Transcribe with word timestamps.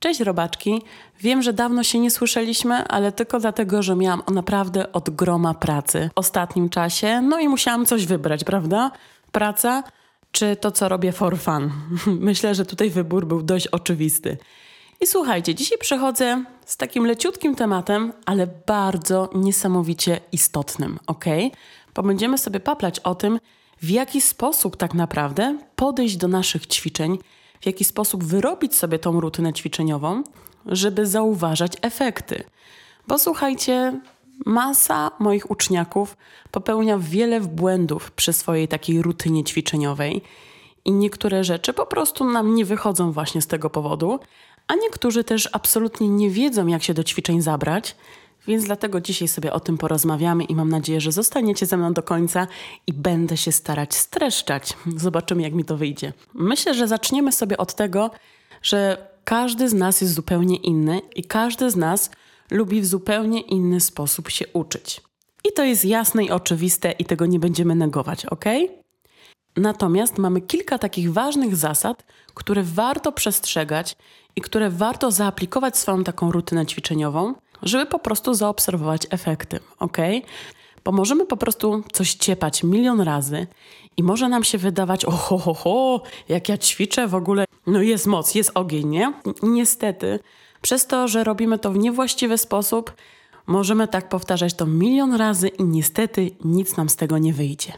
Cześć 0.00 0.20
robaczki. 0.20 0.82
Wiem, 1.20 1.42
że 1.42 1.52
dawno 1.52 1.82
się 1.82 1.98
nie 1.98 2.10
słyszeliśmy, 2.10 2.88
ale 2.88 3.12
tylko 3.12 3.40
dlatego, 3.40 3.82
że 3.82 3.96
miałam 3.96 4.22
naprawdę 4.32 4.92
od 4.92 5.10
groma 5.10 5.54
pracy 5.54 6.10
w 6.14 6.18
ostatnim 6.18 6.68
czasie. 6.68 7.20
No 7.20 7.40
i 7.40 7.48
musiałam 7.48 7.86
coś 7.86 8.06
wybrać, 8.06 8.44
prawda? 8.44 8.90
Praca 9.32 9.82
czy 10.32 10.56
to, 10.56 10.70
co 10.70 10.88
robię 10.88 11.12
for 11.12 11.38
fun. 11.38 11.70
Myślę, 12.30 12.54
że 12.54 12.66
tutaj 12.66 12.90
wybór 12.90 13.26
był 13.26 13.42
dość 13.42 13.66
oczywisty. 13.66 14.36
I 15.00 15.06
słuchajcie, 15.06 15.54
dzisiaj 15.54 15.78
przechodzę 15.78 16.44
z 16.66 16.76
takim 16.76 17.06
leciutkim 17.06 17.54
tematem, 17.54 18.12
ale 18.26 18.46
bardzo 18.66 19.30
niesamowicie 19.34 20.20
istotnym, 20.32 20.98
ok? 21.06 21.24
Bo 21.94 22.02
będziemy 22.02 22.38
sobie 22.38 22.60
paplać 22.60 23.00
o 23.00 23.14
tym, 23.14 23.40
w 23.82 23.90
jaki 23.90 24.20
sposób 24.20 24.76
tak 24.76 24.94
naprawdę 24.94 25.58
podejść 25.76 26.16
do 26.16 26.28
naszych 26.28 26.66
ćwiczeń, 26.66 27.18
w 27.60 27.66
jaki 27.66 27.84
sposób 27.84 28.24
wyrobić 28.24 28.74
sobie 28.74 28.98
tą 28.98 29.20
rutynę 29.20 29.52
ćwiczeniową, 29.52 30.22
żeby 30.66 31.06
zauważać 31.06 31.72
efekty. 31.82 32.44
Bo 33.08 33.18
słuchajcie, 33.18 34.00
masa 34.46 35.10
moich 35.18 35.50
uczniaków 35.50 36.16
popełnia 36.50 36.98
wiele 36.98 37.40
błędów 37.40 38.10
przy 38.10 38.32
swojej 38.32 38.68
takiej 38.68 39.02
rutynie 39.02 39.44
ćwiczeniowej 39.44 40.22
i 40.84 40.92
niektóre 40.92 41.44
rzeczy 41.44 41.72
po 41.72 41.86
prostu 41.86 42.24
nam 42.24 42.54
nie 42.54 42.64
wychodzą 42.64 43.12
właśnie 43.12 43.42
z 43.42 43.46
tego 43.46 43.70
powodu, 43.70 44.20
a 44.66 44.74
niektórzy 44.74 45.24
też 45.24 45.48
absolutnie 45.52 46.08
nie 46.08 46.30
wiedzą, 46.30 46.66
jak 46.66 46.82
się 46.82 46.94
do 46.94 47.04
ćwiczeń 47.04 47.42
zabrać. 47.42 47.96
Więc 48.46 48.64
dlatego 48.64 49.00
dzisiaj 49.00 49.28
sobie 49.28 49.52
o 49.52 49.60
tym 49.60 49.78
porozmawiamy 49.78 50.44
i 50.44 50.54
mam 50.54 50.68
nadzieję, 50.68 51.00
że 51.00 51.12
zostaniecie 51.12 51.66
ze 51.66 51.76
mną 51.76 51.92
do 51.92 52.02
końca 52.02 52.46
i 52.86 52.92
będę 52.92 53.36
się 53.36 53.52
starać 53.52 53.94
streszczać. 53.94 54.76
Zobaczymy, 54.96 55.42
jak 55.42 55.52
mi 55.52 55.64
to 55.64 55.76
wyjdzie. 55.76 56.12
Myślę, 56.34 56.74
że 56.74 56.88
zaczniemy 56.88 57.32
sobie 57.32 57.56
od 57.56 57.74
tego, 57.74 58.10
że 58.62 59.06
każdy 59.24 59.68
z 59.68 59.74
nas 59.74 60.00
jest 60.00 60.14
zupełnie 60.14 60.56
inny 60.56 61.00
i 61.14 61.24
każdy 61.24 61.70
z 61.70 61.76
nas 61.76 62.10
lubi 62.50 62.80
w 62.80 62.86
zupełnie 62.86 63.40
inny 63.40 63.80
sposób 63.80 64.30
się 64.30 64.44
uczyć. 64.52 65.00
I 65.44 65.52
to 65.52 65.64
jest 65.64 65.84
jasne 65.84 66.24
i 66.24 66.30
oczywiste 66.30 66.92
i 66.92 67.04
tego 67.04 67.26
nie 67.26 67.38
będziemy 67.38 67.74
negować, 67.74 68.26
ok? 68.26 68.44
Natomiast 69.56 70.18
mamy 70.18 70.40
kilka 70.40 70.78
takich 70.78 71.12
ważnych 71.12 71.56
zasad, 71.56 72.04
które 72.34 72.62
warto 72.62 73.12
przestrzegać 73.12 73.96
i 74.36 74.40
które 74.40 74.70
warto 74.70 75.10
zaaplikować 75.10 75.78
swoją 75.78 76.04
taką 76.04 76.32
rutynę 76.32 76.66
ćwiczeniową, 76.66 77.34
żeby 77.62 77.86
po 77.86 77.98
prostu 77.98 78.34
zaobserwować 78.34 79.06
efekty, 79.10 79.60
ok? 79.78 79.98
Bo 80.84 80.92
możemy 80.92 81.26
po 81.26 81.36
prostu 81.36 81.82
coś 81.92 82.14
ciepać 82.14 82.62
milion 82.62 83.00
razy 83.00 83.46
i 83.96 84.02
może 84.02 84.28
nam 84.28 84.44
się 84.44 84.58
wydawać, 84.58 85.04
oho, 85.04 85.38
ho, 85.38 85.54
ho, 85.54 86.02
jak 86.28 86.48
ja 86.48 86.58
ćwiczę 86.58 87.08
w 87.08 87.14
ogóle, 87.14 87.44
no 87.66 87.82
jest 87.82 88.06
moc, 88.06 88.34
jest 88.34 88.50
ogień, 88.54 88.86
nie? 88.86 89.12
Niestety, 89.42 90.18
przez 90.62 90.86
to, 90.86 91.08
że 91.08 91.24
robimy 91.24 91.58
to 91.58 91.72
w 91.72 91.78
niewłaściwy 91.78 92.38
sposób, 92.38 92.92
możemy 93.46 93.88
tak 93.88 94.08
powtarzać 94.08 94.54
to 94.54 94.66
milion 94.66 95.14
razy 95.14 95.48
i 95.48 95.64
niestety 95.64 96.30
nic 96.44 96.76
nam 96.76 96.88
z 96.88 96.96
tego 96.96 97.18
nie 97.18 97.32
wyjdzie. 97.32 97.72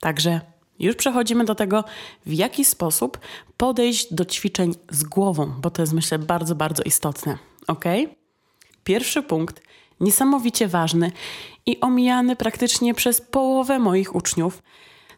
Także 0.00 0.40
już 0.78 0.96
przechodzimy 0.96 1.44
do 1.44 1.54
tego, 1.54 1.84
w 2.26 2.32
jaki 2.32 2.64
sposób 2.64 3.18
podejść 3.56 4.14
do 4.14 4.24
ćwiczeń 4.24 4.74
z 4.90 5.04
głową, 5.04 5.52
bo 5.60 5.70
to 5.70 5.82
jest 5.82 5.92
myślę 5.92 6.18
bardzo, 6.18 6.54
bardzo 6.54 6.82
istotne. 6.82 7.38
Ok? 7.66 7.84
Pierwszy 8.84 9.22
punkt, 9.22 9.62
niesamowicie 10.00 10.68
ważny 10.68 11.12
i 11.66 11.80
omijany 11.80 12.36
praktycznie 12.36 12.94
przez 12.94 13.20
połowę 13.20 13.78
moich 13.78 14.14
uczniów, 14.14 14.62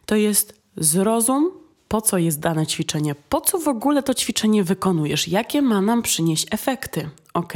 to 0.05 0.15
jest 0.15 0.61
zrozum, 0.77 1.51
po 1.87 2.01
co 2.01 2.17
jest 2.17 2.39
dane 2.39 2.67
ćwiczenie, 2.67 3.15
po 3.29 3.41
co 3.41 3.59
w 3.59 3.67
ogóle 3.67 4.03
to 4.03 4.13
ćwiczenie 4.13 4.63
wykonujesz, 4.63 5.27
jakie 5.27 5.61
ma 5.61 5.81
nam 5.81 6.01
przynieść 6.01 6.45
efekty. 6.51 7.09
Ok? 7.33 7.53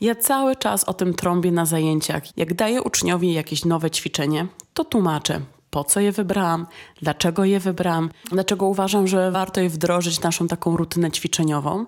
Ja 0.00 0.14
cały 0.14 0.56
czas 0.56 0.84
o 0.84 0.94
tym 0.94 1.14
trąbię 1.14 1.52
na 1.52 1.66
zajęciach. 1.66 2.38
Jak 2.38 2.54
daję 2.54 2.82
uczniowi 2.82 3.32
jakieś 3.32 3.64
nowe 3.64 3.90
ćwiczenie, 3.90 4.46
to 4.74 4.84
tłumaczę, 4.84 5.40
po 5.70 5.84
co 5.84 6.00
je 6.00 6.12
wybrałam, 6.12 6.66
dlaczego 7.02 7.44
je 7.44 7.60
wybrałam, 7.60 8.10
dlaczego 8.30 8.66
uważam, 8.66 9.06
że 9.08 9.30
warto 9.30 9.60
je 9.60 9.68
wdrożyć 9.68 10.20
naszą 10.20 10.48
taką 10.48 10.76
rutynę 10.76 11.10
ćwiczeniową. 11.10 11.86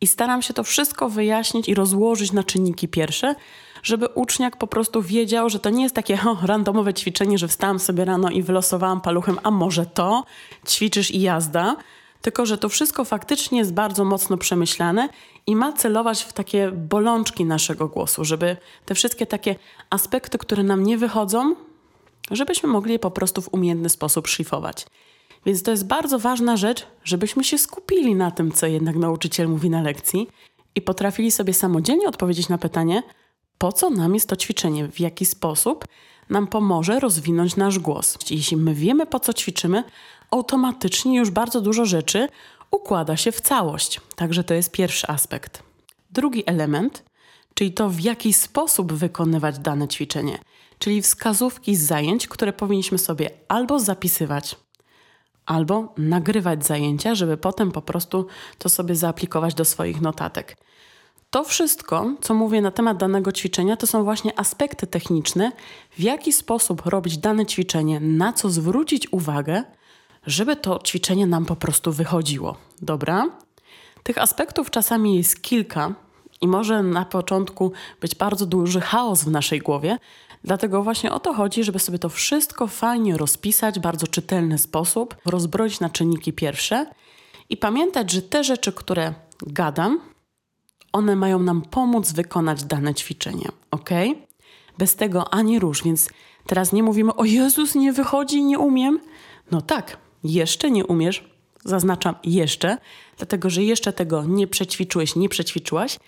I 0.00 0.06
staram 0.06 0.42
się 0.42 0.54
to 0.54 0.64
wszystko 0.64 1.08
wyjaśnić 1.08 1.68
i 1.68 1.74
rozłożyć 1.74 2.32
na 2.32 2.44
czynniki 2.44 2.88
pierwsze, 2.88 3.34
żeby 3.82 4.06
uczniak 4.08 4.56
po 4.56 4.66
prostu 4.66 5.02
wiedział, 5.02 5.50
że 5.50 5.58
to 5.58 5.70
nie 5.70 5.82
jest 5.82 5.94
takie 5.94 6.18
o, 6.26 6.46
randomowe 6.46 6.94
ćwiczenie, 6.94 7.38
że 7.38 7.48
wstałam 7.48 7.78
sobie 7.78 8.04
rano 8.04 8.30
i 8.30 8.42
wylosowałam 8.42 9.00
paluchem, 9.00 9.38
a 9.42 9.50
może 9.50 9.86
to, 9.86 10.24
ćwiczysz 10.68 11.10
i 11.10 11.20
jazda, 11.20 11.76
tylko 12.22 12.46
że 12.46 12.58
to 12.58 12.68
wszystko 12.68 13.04
faktycznie 13.04 13.58
jest 13.58 13.74
bardzo 13.74 14.04
mocno 14.04 14.36
przemyślane 14.36 15.08
i 15.46 15.56
ma 15.56 15.72
celować 15.72 16.22
w 16.22 16.32
takie 16.32 16.70
bolączki 16.72 17.44
naszego 17.44 17.88
głosu, 17.88 18.24
żeby 18.24 18.56
te 18.84 18.94
wszystkie 18.94 19.26
takie 19.26 19.56
aspekty, 19.90 20.38
które 20.38 20.62
nam 20.62 20.82
nie 20.82 20.98
wychodzą, 20.98 21.54
żebyśmy 22.30 22.68
mogli 22.68 22.92
je 22.92 22.98
po 22.98 23.10
prostu 23.10 23.42
w 23.42 23.48
umiejętny 23.52 23.88
sposób 23.88 24.28
szlifować. 24.28 24.86
Więc 25.48 25.62
to 25.62 25.70
jest 25.70 25.86
bardzo 25.86 26.18
ważna 26.18 26.56
rzecz, 26.56 26.86
żebyśmy 27.04 27.44
się 27.44 27.58
skupili 27.58 28.14
na 28.14 28.30
tym, 28.30 28.52
co 28.52 28.66
jednak 28.66 28.96
nauczyciel 28.96 29.48
mówi 29.48 29.70
na 29.70 29.82
lekcji 29.82 30.28
i 30.74 30.82
potrafili 30.82 31.30
sobie 31.30 31.54
samodzielnie 31.54 32.08
odpowiedzieć 32.08 32.48
na 32.48 32.58
pytanie, 32.58 33.02
po 33.58 33.72
co 33.72 33.90
nam 33.90 34.14
jest 34.14 34.28
to 34.28 34.36
ćwiczenie, 34.36 34.88
w 34.88 35.00
jaki 35.00 35.26
sposób 35.26 35.84
nam 36.30 36.46
pomoże 36.46 37.00
rozwinąć 37.00 37.56
nasz 37.56 37.78
głos. 37.78 38.18
Jeśli 38.30 38.56
my 38.56 38.74
wiemy, 38.74 39.06
po 39.06 39.20
co 39.20 39.32
ćwiczymy, 39.32 39.84
automatycznie 40.30 41.18
już 41.18 41.30
bardzo 41.30 41.60
dużo 41.60 41.84
rzeczy 41.84 42.28
układa 42.70 43.16
się 43.16 43.32
w 43.32 43.40
całość. 43.40 44.00
Także 44.16 44.44
to 44.44 44.54
jest 44.54 44.72
pierwszy 44.72 45.08
aspekt. 45.08 45.62
Drugi 46.10 46.42
element, 46.46 47.04
czyli 47.54 47.72
to, 47.72 47.88
w 47.90 48.00
jaki 48.00 48.32
sposób 48.32 48.92
wykonywać 48.92 49.58
dane 49.58 49.88
ćwiczenie, 49.88 50.38
czyli 50.78 51.02
wskazówki 51.02 51.76
z 51.76 51.82
zajęć, 51.86 52.28
które 52.28 52.52
powinniśmy 52.52 52.98
sobie 52.98 53.30
albo 53.48 53.80
zapisywać, 53.80 54.56
albo 55.48 55.94
nagrywać 55.96 56.66
zajęcia, 56.66 57.14
żeby 57.14 57.36
potem 57.36 57.72
po 57.72 57.82
prostu 57.82 58.26
to 58.58 58.68
sobie 58.68 58.96
zaaplikować 58.96 59.54
do 59.54 59.64
swoich 59.64 60.00
notatek. 60.00 60.56
To 61.30 61.44
wszystko, 61.44 62.14
co 62.20 62.34
mówię 62.34 62.60
na 62.60 62.70
temat 62.70 62.96
danego 62.96 63.32
ćwiczenia, 63.32 63.76
to 63.76 63.86
są 63.86 64.04
właśnie 64.04 64.38
aspekty 64.38 64.86
techniczne, 64.86 65.52
w 65.90 66.00
jaki 66.00 66.32
sposób 66.32 66.86
robić 66.86 67.18
dane 67.18 67.46
ćwiczenie, 67.46 68.00
na 68.00 68.32
co 68.32 68.50
zwrócić 68.50 69.12
uwagę, 69.12 69.62
żeby 70.26 70.56
to 70.56 70.80
ćwiczenie 70.86 71.26
nam 71.26 71.44
po 71.44 71.56
prostu 71.56 71.92
wychodziło. 71.92 72.56
Dobra? 72.82 73.26
Tych 74.02 74.18
aspektów 74.18 74.70
czasami 74.70 75.16
jest 75.16 75.42
kilka 75.42 75.94
i 76.40 76.48
może 76.48 76.82
na 76.82 77.04
początku 77.04 77.72
być 78.00 78.14
bardzo 78.14 78.46
duży 78.46 78.80
chaos 78.80 79.24
w 79.24 79.30
naszej 79.30 79.58
głowie, 79.58 79.98
dlatego 80.44 80.82
właśnie 80.82 81.12
o 81.12 81.20
to 81.20 81.34
chodzi, 81.34 81.64
żeby 81.64 81.78
sobie 81.78 81.98
to 81.98 82.08
wszystko 82.08 82.66
fajnie 82.66 83.16
rozpisać 83.16 83.78
w 83.78 83.82
bardzo 83.82 84.06
czytelny 84.06 84.58
sposób, 84.58 85.16
rozbroić 85.24 85.80
na 85.80 85.90
czynniki 85.90 86.32
pierwsze 86.32 86.86
i 87.48 87.56
pamiętać, 87.56 88.10
że 88.10 88.22
te 88.22 88.44
rzeczy, 88.44 88.72
które 88.72 89.14
gadam, 89.46 90.00
one 90.92 91.16
mają 91.16 91.38
nam 91.38 91.62
pomóc 91.62 92.12
wykonać 92.12 92.64
dane 92.64 92.94
ćwiczenie, 92.94 93.48
ok? 93.70 93.90
Bez 94.78 94.96
tego 94.96 95.34
ani 95.34 95.58
róż, 95.58 95.82
więc 95.82 96.10
teraz 96.46 96.72
nie 96.72 96.82
mówimy, 96.82 97.14
o 97.14 97.24
Jezus, 97.24 97.74
nie 97.74 97.92
wychodzi, 97.92 98.44
nie 98.44 98.58
umiem. 98.58 99.00
No 99.50 99.62
tak, 99.62 99.96
jeszcze 100.24 100.70
nie 100.70 100.86
umiesz, 100.86 101.24
zaznaczam 101.64 102.14
jeszcze, 102.24 102.78
dlatego 103.16 103.50
że 103.50 103.62
jeszcze 103.62 103.92
tego 103.92 104.24
nie 104.24 104.46
przećwiczyłeś, 104.46 105.16
nie 105.16 105.28
przećwiczyłaś 105.28 105.98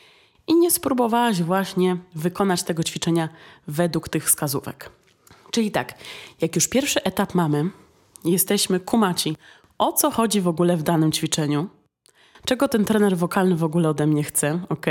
i 0.46 0.54
nie 0.54 0.70
spróbowałaś 0.70 1.42
właśnie 1.42 1.96
wykonać 2.14 2.62
tego 2.62 2.82
ćwiczenia 2.82 3.28
według 3.66 4.08
tych 4.08 4.26
wskazówek. 4.26 4.90
Czyli 5.50 5.70
tak, 5.70 5.94
jak 6.40 6.56
już 6.56 6.68
pierwszy 6.68 7.02
etap 7.02 7.34
mamy, 7.34 7.70
jesteśmy 8.24 8.80
kumaci, 8.80 9.36
o 9.78 9.92
co 9.92 10.10
chodzi 10.10 10.40
w 10.40 10.48
ogóle 10.48 10.76
w 10.76 10.82
danym 10.82 11.12
ćwiczeniu, 11.12 11.68
czego 12.44 12.68
ten 12.68 12.84
trener 12.84 13.16
wokalny 13.16 13.56
w 13.56 13.64
ogóle 13.64 13.88
ode 13.88 14.06
mnie 14.06 14.22
chce, 14.22 14.60
ok? 14.68 14.86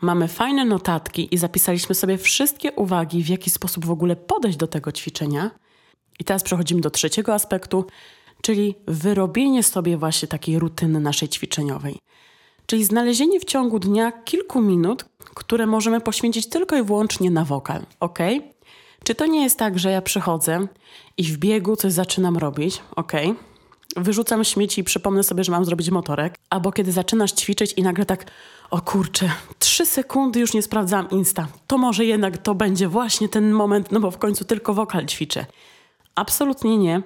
Mamy 0.00 0.28
fajne 0.28 0.64
notatki 0.64 1.34
i 1.34 1.38
zapisaliśmy 1.38 1.94
sobie 1.94 2.18
wszystkie 2.18 2.72
uwagi, 2.72 3.24
w 3.24 3.28
jaki 3.28 3.50
sposób 3.50 3.84
w 3.86 3.90
ogóle 3.90 4.16
podejść 4.16 4.58
do 4.58 4.66
tego 4.66 4.92
ćwiczenia. 4.92 5.50
I 6.18 6.24
teraz 6.24 6.42
przechodzimy 6.42 6.80
do 6.80 6.90
trzeciego 6.90 7.34
aspektu, 7.34 7.84
czyli 8.42 8.74
wyrobienie 8.86 9.62
sobie 9.62 9.96
właśnie 9.96 10.28
takiej 10.28 10.58
rutyny 10.58 11.00
naszej 11.00 11.28
ćwiczeniowej. 11.28 11.98
Czyli 12.66 12.84
znalezienie 12.84 13.40
w 13.40 13.44
ciągu 13.44 13.78
dnia 13.78 14.12
kilku 14.12 14.60
minut, 14.60 15.04
które 15.34 15.66
możemy 15.66 16.00
poświęcić 16.00 16.48
tylko 16.48 16.76
i 16.76 16.82
wyłącznie 16.82 17.30
na 17.30 17.44
wokal, 17.44 17.82
ok? 18.00 18.18
Czy 19.04 19.14
to 19.14 19.26
nie 19.26 19.42
jest 19.42 19.58
tak, 19.58 19.78
że 19.78 19.90
ja 19.90 20.02
przychodzę 20.02 20.66
i 21.16 21.24
w 21.24 21.38
biegu 21.38 21.76
coś 21.76 21.92
zaczynam 21.92 22.36
robić, 22.36 22.82
ok? 22.96 23.12
Wyrzucam 23.96 24.44
śmieci 24.44 24.80
i 24.80 24.84
przypomnę 24.84 25.22
sobie, 25.22 25.44
że 25.44 25.52
mam 25.52 25.64
zrobić 25.64 25.90
motorek, 25.90 26.38
albo 26.50 26.72
kiedy 26.72 26.92
zaczynasz 26.92 27.32
ćwiczyć 27.32 27.72
i 27.72 27.82
nagle 27.82 28.06
tak, 28.06 28.30
o 28.70 28.80
kurczę, 28.80 29.30
trzy 29.58 29.86
sekundy 29.86 30.40
już 30.40 30.54
nie 30.54 30.62
sprawdzam 30.62 31.10
Insta. 31.10 31.48
To 31.66 31.78
może 31.78 32.04
jednak 32.04 32.38
to 32.38 32.54
będzie 32.54 32.88
właśnie 32.88 33.28
ten 33.28 33.52
moment, 33.52 33.92
no 33.92 34.00
bo 34.00 34.10
w 34.10 34.18
końcu 34.18 34.44
tylko 34.44 34.74
wokal 34.74 35.06
ćwiczę. 35.06 35.46
Absolutnie 36.14 36.78
nie 36.78 37.02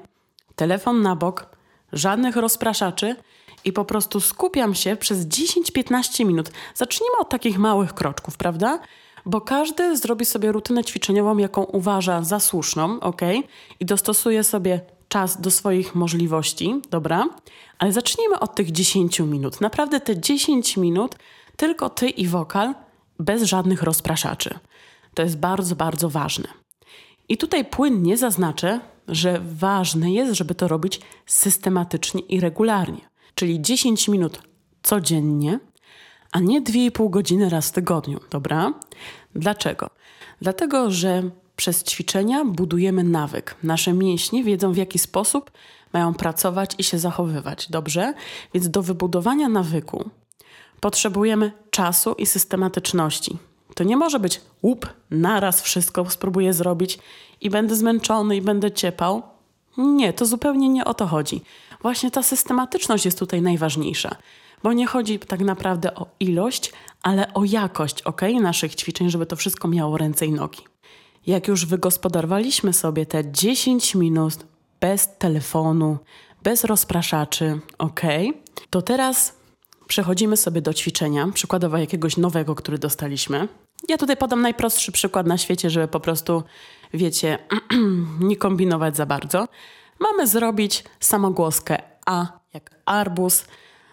telefon 0.56 1.02
na 1.02 1.16
bok, 1.16 1.46
żadnych 1.92 2.36
rozpraszaczy 2.36 3.16
i 3.64 3.72
po 3.72 3.84
prostu 3.84 4.20
skupiam 4.20 4.74
się 4.74 4.96
przez 4.96 5.26
10-15 5.26 6.26
minut. 6.26 6.50
Zacznijmy 6.74 7.16
od 7.18 7.28
takich 7.28 7.58
małych 7.58 7.94
kroczków, 7.94 8.36
prawda? 8.36 8.78
Bo 9.26 9.40
każdy 9.40 9.96
zrobi 9.96 10.24
sobie 10.24 10.52
rutynę 10.52 10.84
ćwiczeniową, 10.84 11.38
jaką 11.38 11.64
uważa 11.64 12.22
za 12.22 12.40
słuszną, 12.40 13.00
ok? 13.00 13.22
I 13.80 13.84
dostosuje 13.84 14.44
sobie 14.44 14.80
czas 15.08 15.40
do 15.40 15.50
swoich 15.50 15.94
możliwości, 15.94 16.82
dobra? 16.90 17.28
Ale 17.78 17.92
zacznijmy 17.92 18.40
od 18.40 18.54
tych 18.54 18.72
10 18.72 19.20
minut. 19.20 19.60
Naprawdę 19.60 20.00
te 20.00 20.20
10 20.20 20.76
minut, 20.76 21.16
tylko 21.56 21.90
ty 21.90 22.08
i 22.08 22.26
wokal, 22.26 22.74
bez 23.18 23.42
żadnych 23.42 23.82
rozpraszaczy. 23.82 24.58
To 25.14 25.22
jest 25.22 25.38
bardzo, 25.38 25.76
bardzo 25.76 26.10
ważne. 26.10 26.48
I 27.28 27.36
tutaj 27.36 27.64
płynnie 27.64 28.16
zaznaczę, 28.16 28.80
że 29.08 29.40
ważne 29.40 30.12
jest, 30.12 30.34
żeby 30.34 30.54
to 30.54 30.68
robić 30.68 31.00
systematycznie 31.26 32.20
i 32.20 32.40
regularnie. 32.40 33.07
Czyli 33.38 33.62
10 33.62 34.08
minut 34.08 34.42
codziennie, 34.82 35.60
a 36.32 36.40
nie 36.40 36.62
2,5 36.62 37.10
godziny 37.10 37.48
raz 37.48 37.68
w 37.68 37.72
tygodniu, 37.72 38.20
dobra? 38.30 38.72
Dlaczego? 39.34 39.90
Dlatego, 40.40 40.90
że 40.90 41.30
przez 41.56 41.84
ćwiczenia 41.84 42.44
budujemy 42.44 43.04
nawyk. 43.04 43.54
Nasze 43.62 43.92
mięśnie 43.92 44.44
wiedzą, 44.44 44.72
w 44.72 44.76
jaki 44.76 44.98
sposób 44.98 45.50
mają 45.92 46.14
pracować 46.14 46.74
i 46.78 46.84
się 46.84 46.98
zachowywać, 46.98 47.70
dobrze? 47.70 48.14
Więc 48.54 48.70
do 48.70 48.82
wybudowania 48.82 49.48
nawyku 49.48 50.10
potrzebujemy 50.80 51.52
czasu 51.70 52.12
i 52.12 52.26
systematyczności. 52.26 53.38
To 53.74 53.84
nie 53.84 53.96
może 53.96 54.20
być 54.20 54.40
łup, 54.62 54.86
naraz 55.10 55.62
wszystko 55.62 56.10
spróbuję 56.10 56.52
zrobić 56.52 56.98
i 57.40 57.50
będę 57.50 57.76
zmęczony 57.76 58.36
i 58.36 58.42
będę 58.42 58.72
ciepał. 58.72 59.22
Nie, 59.76 60.12
to 60.12 60.26
zupełnie 60.26 60.68
nie 60.68 60.84
o 60.84 60.94
to 60.94 61.06
chodzi. 61.06 61.42
Właśnie 61.80 62.10
ta 62.10 62.22
systematyczność 62.22 63.04
jest 63.04 63.18
tutaj 63.18 63.42
najważniejsza, 63.42 64.16
bo 64.62 64.72
nie 64.72 64.86
chodzi 64.86 65.18
tak 65.18 65.40
naprawdę 65.40 65.94
o 65.94 66.06
ilość, 66.20 66.72
ale 67.02 67.34
o 67.34 67.44
jakość, 67.44 68.02
ok, 68.02 68.22
naszych 68.40 68.74
ćwiczeń, 68.74 69.10
żeby 69.10 69.26
to 69.26 69.36
wszystko 69.36 69.68
miało 69.68 69.98
ręce 69.98 70.26
i 70.26 70.32
nogi. 70.32 70.62
Jak 71.26 71.48
już 71.48 71.66
wygospodarowaliśmy 71.66 72.72
sobie 72.72 73.06
te 73.06 73.32
10 73.32 73.94
minut 73.94 74.34
bez 74.80 75.08
telefonu, 75.18 75.98
bez 76.42 76.64
rozpraszaczy, 76.64 77.60
ok, 77.78 78.00
to 78.70 78.82
teraz 78.82 79.38
przechodzimy 79.86 80.36
sobie 80.36 80.62
do 80.62 80.74
ćwiczenia, 80.74 81.28
przykładowo 81.34 81.78
jakiegoś 81.78 82.16
nowego, 82.16 82.54
który 82.54 82.78
dostaliśmy. 82.78 83.48
Ja 83.88 83.98
tutaj 83.98 84.16
podam 84.16 84.42
najprostszy 84.42 84.92
przykład 84.92 85.26
na 85.26 85.38
świecie, 85.38 85.70
żeby 85.70 85.88
po 85.88 86.00
prostu, 86.00 86.42
wiecie, 86.94 87.38
nie 88.20 88.36
kombinować 88.36 88.96
za 88.96 89.06
bardzo. 89.06 89.48
Mamy 90.00 90.26
zrobić 90.26 90.84
samogłoskę 91.00 91.82
A 92.06 92.26
jak 92.54 92.70
arbus 92.86 93.44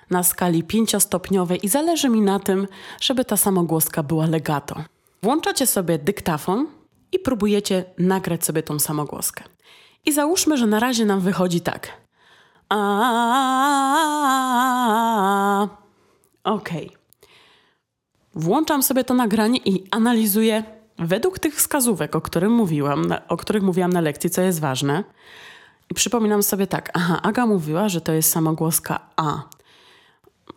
na 0.09 0.23
skali 0.23 0.63
pięciostopniowej 0.63 1.65
i 1.65 1.69
zależy 1.69 2.09
mi 2.09 2.21
na 2.21 2.39
tym, 2.39 2.67
żeby 3.01 3.25
ta 3.25 3.37
samogłoska 3.37 4.03
była 4.03 4.25
legato. 4.25 4.75
Włączacie 5.23 5.67
sobie 5.67 5.97
dyktafon 5.97 6.67
i 7.11 7.19
próbujecie 7.19 7.85
nagrać 7.97 8.45
sobie 8.45 8.63
tą 8.63 8.79
samogłoskę. 8.79 9.43
I 10.05 10.11
załóżmy, 10.11 10.57
że 10.57 10.67
na 10.67 10.79
razie 10.79 11.05
nam 11.05 11.19
wychodzi 11.19 11.61
tak. 11.61 11.87
A. 12.69 12.75
Okay. 16.43 16.89
Włączam 18.35 18.83
sobie 18.83 19.03
to 19.03 19.13
nagranie 19.13 19.59
i 19.65 19.83
analizuję 19.91 20.63
według 20.99 21.39
tych 21.39 21.55
wskazówek, 21.55 22.15
o, 22.15 22.21
którym 22.21 22.51
mówiłam, 22.51 23.13
o 23.27 23.37
których 23.37 23.63
mówiłam 23.63 23.93
na 23.93 24.01
lekcji, 24.01 24.29
co 24.29 24.41
jest 24.41 24.59
ważne. 24.59 25.03
I 25.91 25.93
przypominam 25.93 26.43
sobie 26.43 26.67
tak, 26.67 26.91
aha, 26.93 27.19
Aga 27.23 27.45
mówiła, 27.45 27.89
że 27.89 28.01
to 28.01 28.13
jest 28.13 28.31
samogłoska 28.31 28.99
A. 29.15 29.43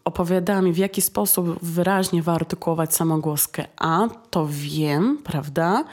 Opowiadała 0.04 0.62
mi, 0.62 0.72
w 0.72 0.78
jaki 0.78 1.02
sposób 1.02 1.58
wyraźnie 1.62 2.22
wyartykułować 2.22 2.94
samogłoskę 2.94 3.64
A, 3.76 4.08
to 4.30 4.46
wiem, 4.50 5.18
prawda? 5.24 5.84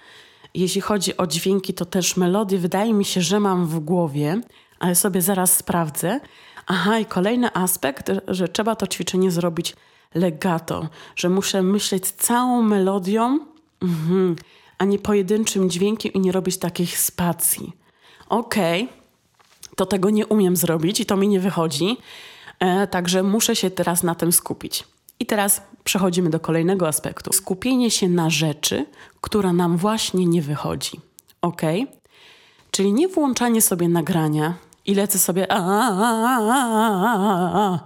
Jeśli 0.54 0.82
chodzi 0.82 1.18
o 1.18 1.28
dźwięki, 1.28 1.74
to 1.74 1.86
też 1.86 2.18
melodię 2.18 2.58
wydaje 2.58 2.94
mi 2.94 3.06
się, 3.06 3.22
że 3.22 3.40
mam 3.40 3.68
w 3.68 3.80
głowie, 3.80 4.42
ale 4.80 4.96
sobie 4.96 5.22
zaraz 5.22 5.58
sprawdzę. 5.58 6.20
Aha, 6.68 7.00
i 7.00 7.06
kolejny 7.06 7.54
aspekt, 7.54 8.12
że 8.28 8.48
trzeba 8.48 8.76
to 8.76 8.88
ćwiczenie 8.88 9.32
zrobić 9.32 9.76
legato, 10.14 10.88
że 11.16 11.30
muszę 11.30 11.62
myśleć 11.62 12.12
całą 12.12 12.62
melodią, 12.62 13.40
mhm, 13.82 14.36
a 14.78 14.86
nie 14.86 15.00
pojedynczym 15.00 15.70
dźwiękiem 15.70 16.14
i 16.14 16.20
nie 16.20 16.32
robić 16.32 16.58
takich 16.58 17.00
spacji. 17.00 17.74
Okej, 18.30 18.84
okay, 18.84 19.05
to 19.76 19.86
tego 19.86 20.10
nie 20.10 20.28
umiem 20.28 20.56
zrobić 20.56 21.00
i 21.00 21.06
to 21.06 21.18
mi 21.18 21.28
nie 21.28 21.40
wychodzi, 21.40 21.98
e, 22.60 22.88
także 22.88 23.24
muszę 23.24 23.56
się 23.56 23.70
teraz 23.70 24.04
na 24.04 24.16
tym 24.16 24.32
skupić. 24.32 24.84
I 25.20 25.26
teraz 25.26 25.62
przechodzimy 25.84 26.30
do 26.30 26.40
kolejnego 26.40 26.88
aspektu. 26.88 27.34
Skupienie 27.34 27.92
się 27.92 28.10
na 28.10 28.30
rzeczy, 28.30 28.86
która 29.22 29.54
nam 29.54 29.78
właśnie 29.78 30.26
nie 30.26 30.42
wychodzi. 30.42 31.00
Ok? 31.42 31.62
Czyli 32.72 32.94
nie 32.94 33.08
włączanie 33.08 33.62
sobie 33.62 33.88
nagrania 33.88 34.54
i 34.86 34.96
lecę 34.96 35.20
sobie 35.20 35.52
a, 35.52 35.56
a, 35.56 36.40
a, 36.50 37.52
a 37.54 37.80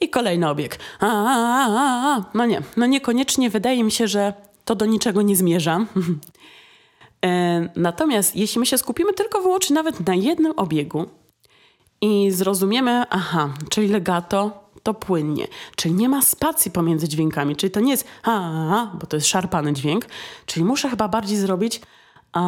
i 0.00 0.08
kolejny 0.08 0.48
obieg. 0.48 0.78
No 2.34 2.46
nie, 2.46 2.62
no 2.76 2.86
niekoniecznie 2.86 3.50
wydaje 3.50 3.84
mi 3.84 3.90
się, 3.90 4.08
że 4.08 4.32
to 4.64 4.74
do 4.74 4.86
niczego 4.86 5.22
nie 5.22 5.36
zmierza. 5.36 5.78
E, 7.24 7.68
natomiast 7.76 8.36
jeśli 8.36 8.58
my 8.58 8.66
się 8.66 8.78
skupimy 8.78 9.12
tylko 9.12 9.42
wyłącznie 9.42 9.74
nawet 9.74 10.06
na 10.06 10.14
jednym 10.14 10.52
obiegu 10.56 11.06
i 12.00 12.30
zrozumiemy, 12.30 13.04
aha, 13.10 13.48
czyli 13.70 13.88
legato 13.88 14.64
to 14.82 14.94
płynnie, 14.94 15.46
czyli 15.76 15.94
nie 15.94 16.08
ma 16.08 16.22
spacji 16.22 16.70
pomiędzy 16.70 17.08
dźwiękami, 17.08 17.56
czyli 17.56 17.70
to 17.70 17.80
nie 17.80 17.90
jest 17.90 18.08
a, 18.22 18.86
bo 19.00 19.06
to 19.06 19.16
jest 19.16 19.26
szarpany 19.26 19.72
dźwięk, 19.72 20.06
czyli 20.46 20.64
muszę 20.64 20.88
chyba 20.90 21.08
bardziej 21.08 21.36
zrobić 21.36 21.80
a, 22.32 22.38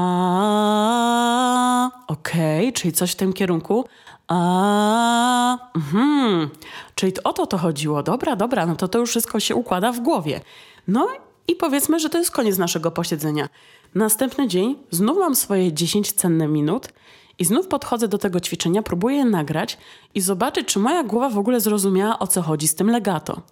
okej, 2.07 2.69
okay, 2.69 2.73
czyli 2.73 2.93
coś 2.93 3.13
w 3.13 3.17
tym 3.17 3.33
kierunku. 3.33 3.85
A, 4.29 5.59
mhm. 5.75 6.51
Czyli 6.95 7.13
o 7.25 7.33
to 7.33 7.47
to 7.47 7.59
chodziło. 7.59 8.03
Dobra, 8.03 8.37
dobra, 8.37 8.67
no 8.67 8.77
to 8.77 8.89
to 8.89 8.99
już 8.99 9.11
wszystko 9.11 9.41
się 9.41 9.55
układa 9.55 9.93
w 9.93 10.01
głowie. 10.01 10.41
No 10.89 11.09
i 11.49 11.55
powiedzmy, 11.55 12.01
że 12.01 12.11
to 12.11 12.19
jest 12.19 12.31
koniec 12.31 12.59
naszego 12.59 12.91
posiedzenia. 12.91 13.49
Następny 13.95 14.49
dzień 14.49 14.77
znów 14.91 15.19
mam 15.19 15.35
swoje 15.35 15.73
10 15.73 16.13
cenne 16.13 16.49
minut 16.49 16.89
i 17.39 17.45
znów 17.45 17.69
podchodzę 17.69 18.09
do 18.09 18.19
tego 18.19 18.41
ćwiczenia, 18.41 18.83
próbuję 18.83 19.25
nagrać 19.25 19.79
i 20.15 20.21
zobaczyć, 20.21 20.69
czy 20.69 20.79
moja 20.79 21.05
głowa 21.05 21.31
w 21.31 21.39
ogóle 21.39 21.61
zrozumiała, 21.61 22.19
o 22.19 22.27
co 22.27 22.43
chodzi 22.43 22.69
z 22.69 22.75
tym 22.75 22.91
legato 22.91 23.43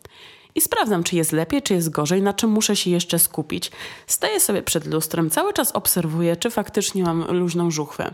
i 0.54 0.60
sprawdzam, 0.60 1.04
czy 1.04 1.16
jest 1.16 1.32
lepiej, 1.32 1.62
czy 1.62 1.74
jest 1.74 1.90
gorzej, 1.90 2.22
na 2.22 2.32
czym 2.32 2.50
muszę 2.50 2.76
się 2.76 2.90
jeszcze 2.90 3.18
skupić. 3.18 3.70
Staję 4.06 4.40
sobie 4.40 4.62
przed 4.62 4.86
lustrem, 4.86 5.30
cały 5.30 5.52
czas 5.52 5.72
obserwuję, 5.72 6.36
czy 6.36 6.50
faktycznie 6.50 7.02
mam 7.02 7.38
luźną 7.38 7.70
żuchwę, 7.70 8.12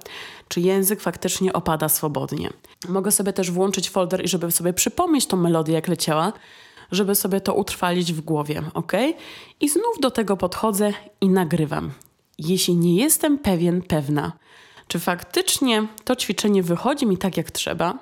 czy 0.48 0.60
język 0.60 1.00
faktycznie 1.00 1.52
opada 1.52 1.88
swobodnie. 1.88 2.50
Mogę 2.88 3.12
sobie 3.12 3.32
też 3.32 3.50
włączyć 3.50 3.90
folder 3.90 4.24
i 4.24 4.28
żeby 4.28 4.50
sobie 4.50 4.72
przypomnieć 4.72 5.26
tą 5.26 5.36
melodię, 5.36 5.74
jak 5.74 5.88
leciała, 5.88 6.32
żeby 6.92 7.14
sobie 7.14 7.40
to 7.40 7.54
utrwalić 7.54 8.12
w 8.12 8.20
głowie, 8.20 8.62
ok? 8.74 8.92
I 9.60 9.68
znów 9.68 10.00
do 10.00 10.10
tego 10.10 10.36
podchodzę 10.36 10.92
i 11.20 11.28
nagrywam. 11.28 11.90
Jeśli 12.38 12.76
nie 12.76 12.96
jestem 12.96 13.38
pewien, 13.38 13.82
pewna, 13.82 14.32
czy 14.88 14.98
faktycznie 14.98 15.86
to 16.04 16.16
ćwiczenie 16.16 16.62
wychodzi 16.62 17.06
mi 17.06 17.18
tak, 17.18 17.36
jak 17.36 17.50
trzeba, 17.50 17.98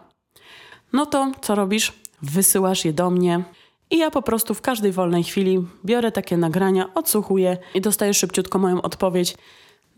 no 0.93 1.07
to 1.07 1.33
co 1.43 1.55
robisz? 1.55 1.93
Wysyłasz 2.23 2.85
je 2.85 2.93
do 2.93 3.11
mnie 3.11 3.45
i 3.91 3.99
ja 3.99 4.11
po 4.11 4.23
prostu 4.23 4.55
w 4.55 4.61
każdej 4.61 4.93
wolnej 4.93 5.25
chwili 5.25 5.67
biorę 5.85 6.13
takie 6.13 6.37
nagrania, 6.37 6.95
odsłuchuję 6.95 7.57
i 7.75 7.81
dostaję 7.81 8.15
szybciutko 8.15 8.59
moją 8.59 8.83
odpowiedź, 8.83 9.35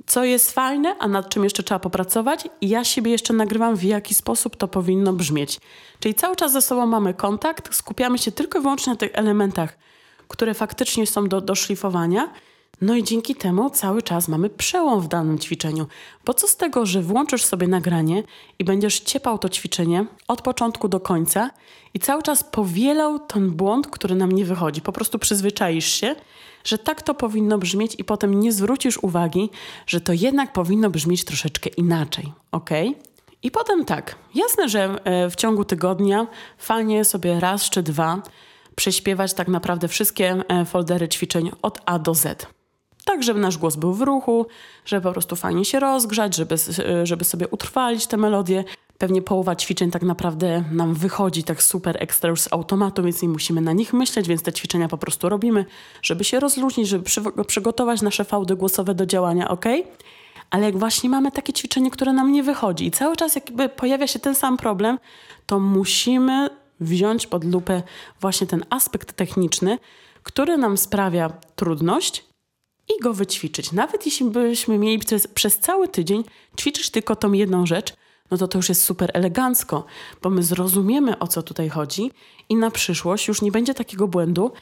co 0.07 0.25
jest 0.25 0.53
fajne, 0.53 0.97
a 0.99 1.09
nad 1.09 1.29
czym 1.29 1.45
jeszcze 1.45 1.63
trzeba 1.63 1.79
popracować. 1.79 2.49
I 2.61 2.69
ja 2.69 2.85
siebie 2.85 3.11
jeszcze 3.11 3.35
nagrywam, 3.35 3.77
w 3.77 3.83
jaki 3.83 4.15
sposób 4.15 4.57
to 4.57 4.69
powinno 4.69 5.13
brzmieć. 5.13 5.61
Czyli 6.01 6.15
cały 6.15 6.37
czas 6.37 6.53
ze 6.53 6.63
sobą 6.63 6.87
mamy 6.87 7.15
kontakt, 7.15 7.75
skupiamy 7.75 8.19
się 8.19 8.33
tylko 8.33 8.59
i 8.59 8.63
wyłącznie 8.63 8.93
na 8.93 8.97
tych 8.97 9.11
elementach, 9.13 9.79
które 10.29 10.55
faktycznie 10.55 11.07
są 11.07 11.29
do, 11.29 11.41
do 11.41 11.55
szlifowania 11.55 12.33
no 12.81 12.95
i 12.95 13.05
dzięki 13.05 13.35
temu 13.35 13.71
cały 13.71 14.03
czas 14.03 14.29
mamy 14.29 14.51
przełom 14.51 15.01
w 15.01 15.09
danym 15.09 15.39
ćwiczeniu. 15.39 15.87
Bo 16.25 16.35
co 16.35 16.49
z 16.49 16.57
tego, 16.57 16.87
że 16.87 17.03
włączysz 17.03 17.45
sobie 17.45 17.69
nagranie 17.69 18.23
i 18.59 18.65
będziesz 18.65 19.01
ciepał 19.01 19.39
to 19.39 19.49
ćwiczenie 19.49 20.07
od 20.29 20.43
początku 20.43 20.89
do 20.89 21.01
końca 21.01 21.51
i 21.95 21.99
cały 21.99 22.23
czas 22.23 22.45
powielał 22.45 23.19
ten 23.19 23.51
błąd, 23.51 23.87
który 23.87 24.15
nam 24.15 24.33
nie 24.33 24.45
wychodzi. 24.45 24.81
Po 24.81 24.93
prostu 24.93 25.19
przyzwyczaisz 25.19 25.87
się, 25.87 26.17
że 26.65 26.79
tak 26.79 27.03
to 27.03 27.15
powinno 27.15 27.59
brzmieć 27.59 27.95
i 27.99 28.05
potem 28.05 28.41
nie 28.41 28.53
zwrócisz 28.53 28.99
uwagi, 28.99 29.51
że 29.87 30.01
to 30.01 30.13
jednak 30.13 30.53
powinno 30.53 30.91
brzmieć 30.91 31.25
troszeczkę 31.25 31.71
inaczej. 31.71 32.33
ok? 32.53 32.71
I 33.43 33.51
potem 33.51 33.85
tak, 33.85 34.17
jasne, 34.35 34.69
że 34.69 35.05
e, 35.05 35.31
w 35.31 35.37
ciągu 35.37 35.65
tygodnia 35.65 36.27
fajnie 36.59 37.05
sobie 37.05 37.41
raz 37.41 37.71
czy 37.71 37.83
dwa 37.83 38.23
prześpiewać 38.77 39.35
tak 39.35 39.49
naprawdę 39.49 39.89
wszystkie 39.89 40.43
e, 40.49 40.65
foldery 40.65 41.09
ćwiczeń 41.09 41.51
od 41.63 41.79
A 41.87 41.99
do 41.99 42.15
Z 42.15 42.56
tak 43.07 43.23
żeby 43.23 43.41
nasz 43.41 43.59
głos 43.59 43.77
był 43.77 43.93
w 43.93 44.03
ruchu, 44.03 44.47
żeby 44.85 45.03
po 45.03 45.13
prostu 45.13 45.37
fajnie 45.37 45.65
się 45.65 45.81
rozgrzać, 45.81 46.37
żeby, 46.37 46.55
żeby 47.05 47.25
sobie 47.25 47.49
utrwalić 47.49 48.07
tę 48.07 48.17
melodię. 48.17 48.65
Pewnie 48.99 49.23
połowa 49.23 49.57
ćwiczeń 49.57 49.91
tak 49.91 50.03
naprawdę 50.03 50.65
nam 50.73 50.95
wychodzi 50.95 51.45
tak 51.45 51.63
super 51.63 51.97
ekstra 52.03 52.31
już 52.31 52.41
z 52.41 52.53
automatu, 52.53 53.03
więc 53.03 53.23
nie 53.23 53.29
musimy 53.29 53.61
na 53.61 53.73
nich 53.73 53.93
myśleć, 53.93 54.29
więc 54.29 54.43
te 54.43 54.53
ćwiczenia 54.53 54.89
po 54.89 54.99
prostu 54.99 55.29
robimy, 55.29 55.65
żeby 56.03 56.25
się 56.25 56.41
rozluźnić, 56.41 56.89
żeby 56.89 57.05
przy, 57.05 57.21
przygotować 57.47 58.03
nasze 58.03 58.25
fałdy 58.25 58.57
głosowe 58.57 58.95
do 58.95 59.07
działania, 59.07 59.49
ok? 59.49 59.65
Ale 60.51 60.65
jak 60.65 60.79
właśnie 60.79 61.11
mamy 61.11 61.33
takie 61.33 61.53
ćwiczenie, 61.53 61.91
które 61.91 62.13
nam 62.13 62.33
nie 62.33 62.43
wychodzi 62.43 62.87
i 62.87 62.91
cały 62.91 63.17
czas 63.17 63.35
jakby 63.35 63.69
pojawia 63.69 64.07
się 64.07 64.19
ten 64.19 64.35
sam 64.35 64.57
problem, 64.57 64.99
to 65.47 65.61
musimy 65.61 66.51
wziąć 66.81 67.27
pod 67.27 67.45
lupę 67.45 67.83
właśnie 68.21 68.47
ten 68.47 68.65
aspekt 68.71 69.13
techniczny, 69.13 69.79
który 70.23 70.57
nam 70.57 70.77
sprawia 70.77 71.31
trudność 71.57 72.25
i 72.89 73.03
go 73.03 73.15
wyćwiczyć. 73.15 73.73
Nawet 73.73 74.07
jeśli 74.07 74.27
byśmy 74.27 74.79
mieli 74.79 74.99
przez, 74.99 75.27
przez 75.27 75.59
cały 75.59 75.89
tydzień 75.89 76.25
ćwiczyć 76.61 76.91
tylko 76.91 77.17
tą 77.17 77.33
jedną 77.33 77.67
rzecz, 77.67 77.95
no 78.31 78.37
to 78.37 78.49
to 78.49 78.59
już 78.59 78.69
jest 78.69 78.85
super 78.85 79.11
elegancko, 79.15 79.85
bo 80.23 80.31
my 80.31 80.43
zrozumiemy 80.43 81.19
o 81.19 81.27
co 81.27 81.43
tutaj 81.43 81.69
chodzi 81.69 82.11
i 82.49 82.57
na 82.57 82.71
przyszłość 82.71 83.29
już 83.29 83.43
nie 83.43 83.53
będzie 83.53 83.75
takiego 83.75 84.09
błędu 84.09 84.53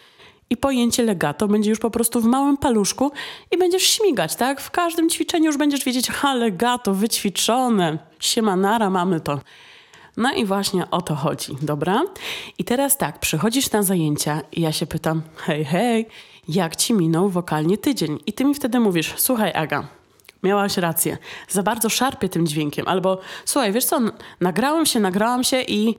i 0.50 0.56
pojęcie 0.56 1.02
legato 1.02 1.48
będzie 1.48 1.70
już 1.70 1.78
po 1.78 1.90
prostu 1.90 2.20
w 2.20 2.24
małym 2.24 2.56
paluszku 2.56 3.12
i 3.50 3.58
będziesz 3.58 3.82
śmigać, 3.82 4.36
tak? 4.36 4.60
W 4.60 4.70
każdym 4.70 5.10
ćwiczeniu 5.10 5.44
już 5.44 5.56
będziesz 5.56 5.84
wiedzieć, 5.84 6.08
ha, 6.08 6.34
legato, 6.34 6.94
wyćwiczone, 6.94 7.98
siemanara, 8.20 8.90
mamy 8.90 9.20
to. 9.20 9.40
No 10.16 10.32
i 10.32 10.44
właśnie 10.44 10.90
o 10.90 11.02
to 11.02 11.14
chodzi, 11.14 11.56
dobra? 11.62 12.02
I 12.58 12.64
teraz 12.64 12.96
tak, 12.96 13.18
przychodzisz 13.20 13.70
na 13.70 13.82
zajęcia 13.82 14.40
i 14.52 14.60
ja 14.60 14.72
się 14.72 14.86
pytam, 14.86 15.22
hej, 15.36 15.64
hej, 15.64 16.06
jak 16.48 16.76
ci 16.76 16.94
minął 16.94 17.28
wokalnie 17.28 17.78
tydzień? 17.78 18.18
I 18.26 18.32
ty 18.32 18.44
mi 18.44 18.54
wtedy 18.54 18.80
mówisz, 18.80 19.14
słuchaj 19.16 19.52
Aga, 19.54 19.86
miałaś 20.42 20.76
rację, 20.76 21.18
za 21.48 21.62
bardzo 21.62 21.88
szarpię 21.88 22.28
tym 22.28 22.46
dźwiękiem, 22.46 22.88
albo 22.88 23.18
słuchaj, 23.44 23.72
wiesz 23.72 23.84
co, 23.84 24.00
nagrałem 24.40 24.86
się, 24.86 25.00
nagrałam 25.00 25.44
się 25.44 25.62
i 25.62 25.98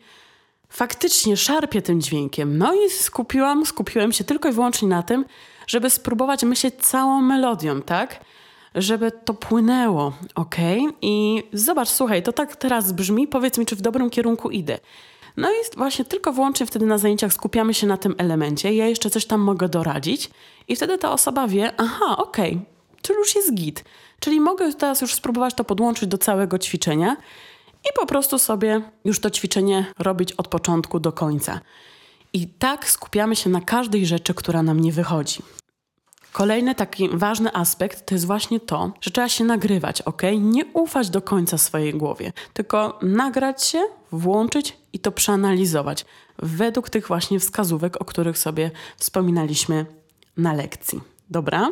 faktycznie 0.69 1.37
szarpię 1.37 1.81
tym 1.81 2.01
dźwiękiem. 2.01 2.57
No 2.57 2.73
i 2.73 2.89
skupiłam, 2.89 3.65
skupiłem 3.65 4.11
się 4.11 4.23
tylko 4.23 4.49
i 4.49 4.51
wyłącznie 4.51 4.87
na 4.87 5.03
tym, 5.03 5.25
żeby 5.67 5.89
spróbować 5.89 6.43
myśleć 6.43 6.75
całą 6.75 7.21
melodią, 7.21 7.81
tak? 7.81 8.19
Żeby 8.75 9.11
to 9.11 9.33
płynęło, 9.33 10.13
ok? 10.35 10.55
I 11.01 11.43
zobacz, 11.53 11.89
słuchaj, 11.89 12.23
to 12.23 12.33
tak 12.33 12.55
teraz 12.55 12.91
brzmi, 12.91 13.27
powiedz 13.27 13.57
mi, 13.57 13.65
czy 13.65 13.75
w 13.75 13.81
dobrym 13.81 14.09
kierunku 14.09 14.49
idę. 14.49 14.79
No 15.37 15.51
i 15.51 15.77
właśnie 15.77 16.05
tylko 16.05 16.33
wyłącznie 16.33 16.65
wtedy 16.65 16.85
na 16.85 16.97
zajęciach 16.97 17.33
skupiamy 17.33 17.73
się 17.73 17.87
na 17.87 17.97
tym 17.97 18.15
elemencie. 18.17 18.73
Ja 18.73 18.87
jeszcze 18.87 19.09
coś 19.09 19.25
tam 19.25 19.41
mogę 19.41 19.69
doradzić 19.69 20.29
i 20.67 20.75
wtedy 20.75 20.97
ta 20.97 21.11
osoba 21.11 21.47
wie, 21.47 21.71
aha, 21.77 22.17
okej, 22.17 22.51
okay, 22.51 22.65
czyli 23.01 23.19
już 23.19 23.35
jest 23.35 23.53
git. 23.53 23.83
Czyli 24.19 24.39
mogę 24.39 24.73
teraz 24.73 25.01
już 25.01 25.13
spróbować 25.13 25.53
to 25.53 25.63
podłączyć 25.63 26.09
do 26.09 26.17
całego 26.17 26.59
ćwiczenia 26.59 27.17
i 27.83 27.87
po 27.99 28.05
prostu 28.05 28.39
sobie 28.39 28.81
już 29.05 29.19
to 29.19 29.29
ćwiczenie 29.29 29.85
robić 29.99 30.31
od 30.31 30.47
początku 30.47 30.99
do 30.99 31.11
końca. 31.11 31.59
I 32.33 32.47
tak 32.47 32.89
skupiamy 32.89 33.35
się 33.35 33.49
na 33.49 33.61
każdej 33.61 34.05
rzeczy, 34.05 34.33
która 34.33 34.63
nam 34.63 34.79
nie 34.79 34.91
wychodzi. 34.91 35.41
Kolejny 36.35 36.75
taki 36.75 37.09
ważny 37.09 37.53
aspekt 37.53 38.05
to 38.05 38.15
jest 38.15 38.25
właśnie 38.25 38.59
to, 38.59 38.91
że 39.01 39.11
trzeba 39.11 39.29
się 39.29 39.43
nagrywać, 39.43 40.01
ok? 40.01 40.21
Nie 40.39 40.65
ufać 40.65 41.09
do 41.09 41.21
końca 41.21 41.57
swojej 41.57 41.93
głowie, 41.93 42.33
tylko 42.53 42.99
nagrać 43.01 43.63
się, 43.63 43.83
włączyć 44.11 44.77
i 44.93 44.99
to 44.99 45.11
przeanalizować 45.11 46.05
według 46.39 46.89
tych 46.89 47.07
właśnie 47.07 47.39
wskazówek, 47.39 48.01
o 48.01 48.05
których 48.05 48.37
sobie 48.37 48.71
wspominaliśmy 48.97 49.85
na 50.37 50.53
lekcji. 50.53 51.01
Dobra? 51.29 51.71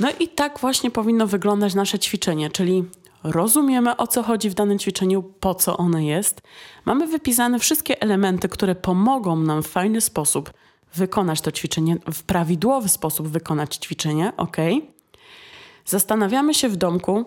No 0.00 0.08
i 0.20 0.28
tak 0.28 0.58
właśnie 0.58 0.90
powinno 0.90 1.26
wyglądać 1.26 1.74
nasze 1.74 1.98
ćwiczenie, 1.98 2.50
czyli 2.50 2.84
rozumiemy 3.24 3.96
o 3.96 4.06
co 4.06 4.22
chodzi 4.22 4.50
w 4.50 4.54
danym 4.54 4.78
ćwiczeniu, 4.78 5.22
po 5.22 5.54
co 5.54 5.76
one 5.76 6.04
jest. 6.04 6.42
Mamy 6.84 7.06
wypisane 7.06 7.58
wszystkie 7.58 8.02
elementy, 8.02 8.48
które 8.48 8.74
pomogą 8.74 9.36
nam 9.36 9.62
w 9.62 9.68
fajny 9.68 10.00
sposób 10.00 10.52
wykonać 10.94 11.40
to 11.40 11.52
ćwiczenie, 11.52 11.96
w 12.12 12.22
prawidłowy 12.22 12.88
sposób 12.88 13.28
wykonać 13.28 13.76
ćwiczenie, 13.76 14.32
ok? 14.36 14.56
Zastanawiamy 15.84 16.54
się 16.54 16.68
w 16.68 16.76
domku, 16.76 17.24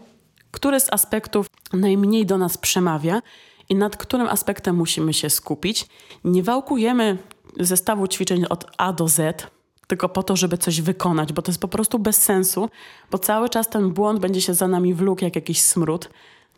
który 0.51 0.79
z 0.79 0.93
aspektów 0.93 1.47
najmniej 1.73 2.25
do 2.25 2.37
nas 2.37 2.57
przemawia 2.57 3.21
i 3.69 3.75
nad 3.75 3.97
którym 3.97 4.27
aspektem 4.27 4.75
musimy 4.75 5.13
się 5.13 5.29
skupić. 5.29 5.87
Nie 6.23 6.43
wałkujemy 6.43 7.17
zestawu 7.59 8.07
ćwiczeń 8.07 8.45
od 8.49 8.65
A 8.77 8.93
do 8.93 9.07
Z, 9.07 9.47
tylko 9.87 10.09
po 10.09 10.23
to, 10.23 10.35
żeby 10.35 10.57
coś 10.57 10.81
wykonać, 10.81 11.33
bo 11.33 11.41
to 11.41 11.51
jest 11.51 11.61
po 11.61 11.67
prostu 11.67 11.99
bez 11.99 12.23
sensu, 12.23 12.69
bo 13.11 13.17
cały 13.17 13.49
czas 13.49 13.69
ten 13.69 13.91
błąd 13.91 14.19
będzie 14.19 14.41
się 14.41 14.53
za 14.53 14.67
nami 14.67 14.93
wlókł 14.93 15.23
jak 15.23 15.35
jakiś 15.35 15.61
smród. 15.61 16.09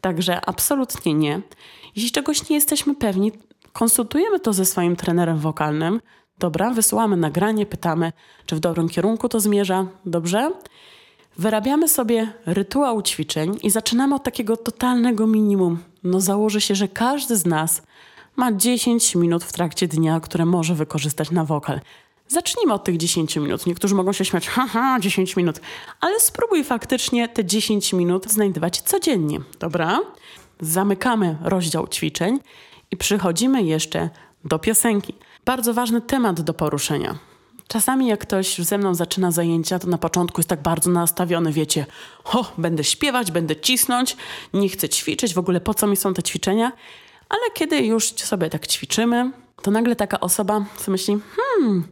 Także 0.02 0.46
absolutnie 0.46 1.14
nie. 1.14 1.42
Jeśli 1.96 2.12
czegoś 2.12 2.50
nie 2.50 2.56
jesteśmy 2.56 2.96
pewni, 2.96 3.32
konsultujemy 3.74 4.40
to 4.40 4.54
ze 4.54 4.66
swoim 4.66 4.96
trenerem 4.96 5.38
wokalnym. 5.38 6.02
Dobra, 6.39 6.70
wysyłamy 6.70 7.17
nagranie, 7.17 7.65
pytamy, 7.65 8.12
czy 8.46 8.56
w 8.56 8.60
dobrym 8.60 8.89
kierunku 8.89 9.29
to 9.29 9.39
zmierza. 9.39 9.86
Dobrze? 10.06 10.51
Wyrabiamy 11.38 11.88
sobie 11.88 12.34
rytuał 12.46 13.01
ćwiczeń 13.01 13.58
i 13.63 13.70
zaczynamy 13.70 14.15
od 14.15 14.24
takiego 14.24 14.58
totalnego 14.58 15.27
minimum. 15.27 15.79
No 16.03 16.22
założy 16.22 16.62
się, 16.62 16.75
że 16.75 16.88
każdy 16.88 17.38
z 17.38 17.46
nas 17.46 17.82
ma 18.36 18.51
10 18.51 19.15
minut 19.15 19.44
w 19.44 19.53
trakcie 19.53 19.88
dnia, 19.88 20.20
które 20.20 20.46
może 20.46 20.75
wykorzystać 20.75 21.32
na 21.32 21.46
wokal. 21.46 21.82
Zacznijmy 22.27 22.74
od 22.74 22.84
tych 22.84 22.98
10 22.98 23.36
minut. 23.36 23.65
Niektórzy 23.65 23.96
mogą 23.96 24.13
się 24.13 24.25
śmiać, 24.25 24.48
haha, 24.48 25.00
10 25.00 25.36
minut, 25.36 25.62
ale 26.01 26.20
spróbuj 26.20 26.63
faktycznie 26.63 27.27
te 27.27 27.46
10 27.46 27.94
minut 27.94 28.32
znajdować 28.32 28.82
codziennie, 28.82 29.39
dobra? 29.60 30.00
Zamykamy 30.62 31.38
rozdział 31.41 31.88
ćwiczeń 31.88 32.39
i 32.91 32.98
przychodzimy 32.98 33.63
jeszcze 33.63 34.10
do 34.46 34.60
piosenki. 34.60 35.13
Bardzo 35.48 35.74
ważny 35.74 36.01
temat 36.01 36.42
do 36.42 36.54
poruszenia. 36.54 37.16
Czasami 37.68 38.08
jak 38.08 38.20
ktoś 38.20 38.58
ze 38.58 38.77
mną 38.77 38.96
zaczyna 38.96 39.32
zajęcia, 39.32 39.80
to 39.80 39.88
na 39.88 39.98
początku 39.98 40.39
jest 40.39 40.50
tak 40.50 40.62
bardzo 40.62 40.89
nastawiony, 40.92 41.51
wiecie, 41.51 41.86
o, 42.25 42.51
będę 42.58 42.84
śpiewać, 42.84 43.32
będę 43.32 43.56
cisnąć, 43.56 44.18
nie 44.54 44.70
chcę 44.70 44.89
ćwiczyć, 44.89 45.34
w 45.34 45.38
ogóle 45.38 45.62
po 45.62 45.74
co 45.74 45.88
mi 45.88 45.98
są 45.98 46.13
te 46.13 46.24
ćwiczenia? 46.24 46.72
Ale 47.30 47.42
kiedy 47.54 47.77
już 47.80 48.06
sobie 48.06 48.50
tak 48.50 48.68
ćwiczymy, 48.68 49.32
to 49.62 49.72
nagle 49.72 49.96
taka 49.96 50.20
osoba 50.20 50.66
sobie 50.77 50.92
myśli, 50.92 51.18
hmm, 51.36 51.84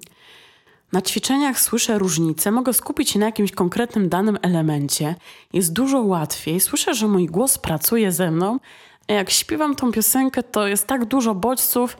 na 0.92 1.02
ćwiczeniach 1.02 1.60
słyszę 1.60 2.00
różnice, 2.00 2.52
mogę 2.52 2.74
skupić 2.74 3.10
się 3.10 3.20
na 3.20 3.26
jakimś 3.26 3.52
konkretnym 3.52 4.10
danym 4.10 4.38
elemencie, 4.42 5.16
jest 5.54 5.74
dużo 5.74 6.02
łatwiej, 6.02 6.60
słyszę, 6.60 6.94
że 6.94 7.08
mój 7.08 7.26
głos 7.26 7.58
pracuje 7.58 8.12
ze 8.12 8.32
mną, 8.32 8.60
a 9.08 9.14
jak 9.14 9.30
śpiewam 9.30 9.76
tą 9.76 9.92
piosenkę, 9.92 10.44
to 10.44 10.68
jest 10.68 10.88
tak 10.88 11.06
dużo 11.06 11.36
bodźców, 11.36 11.98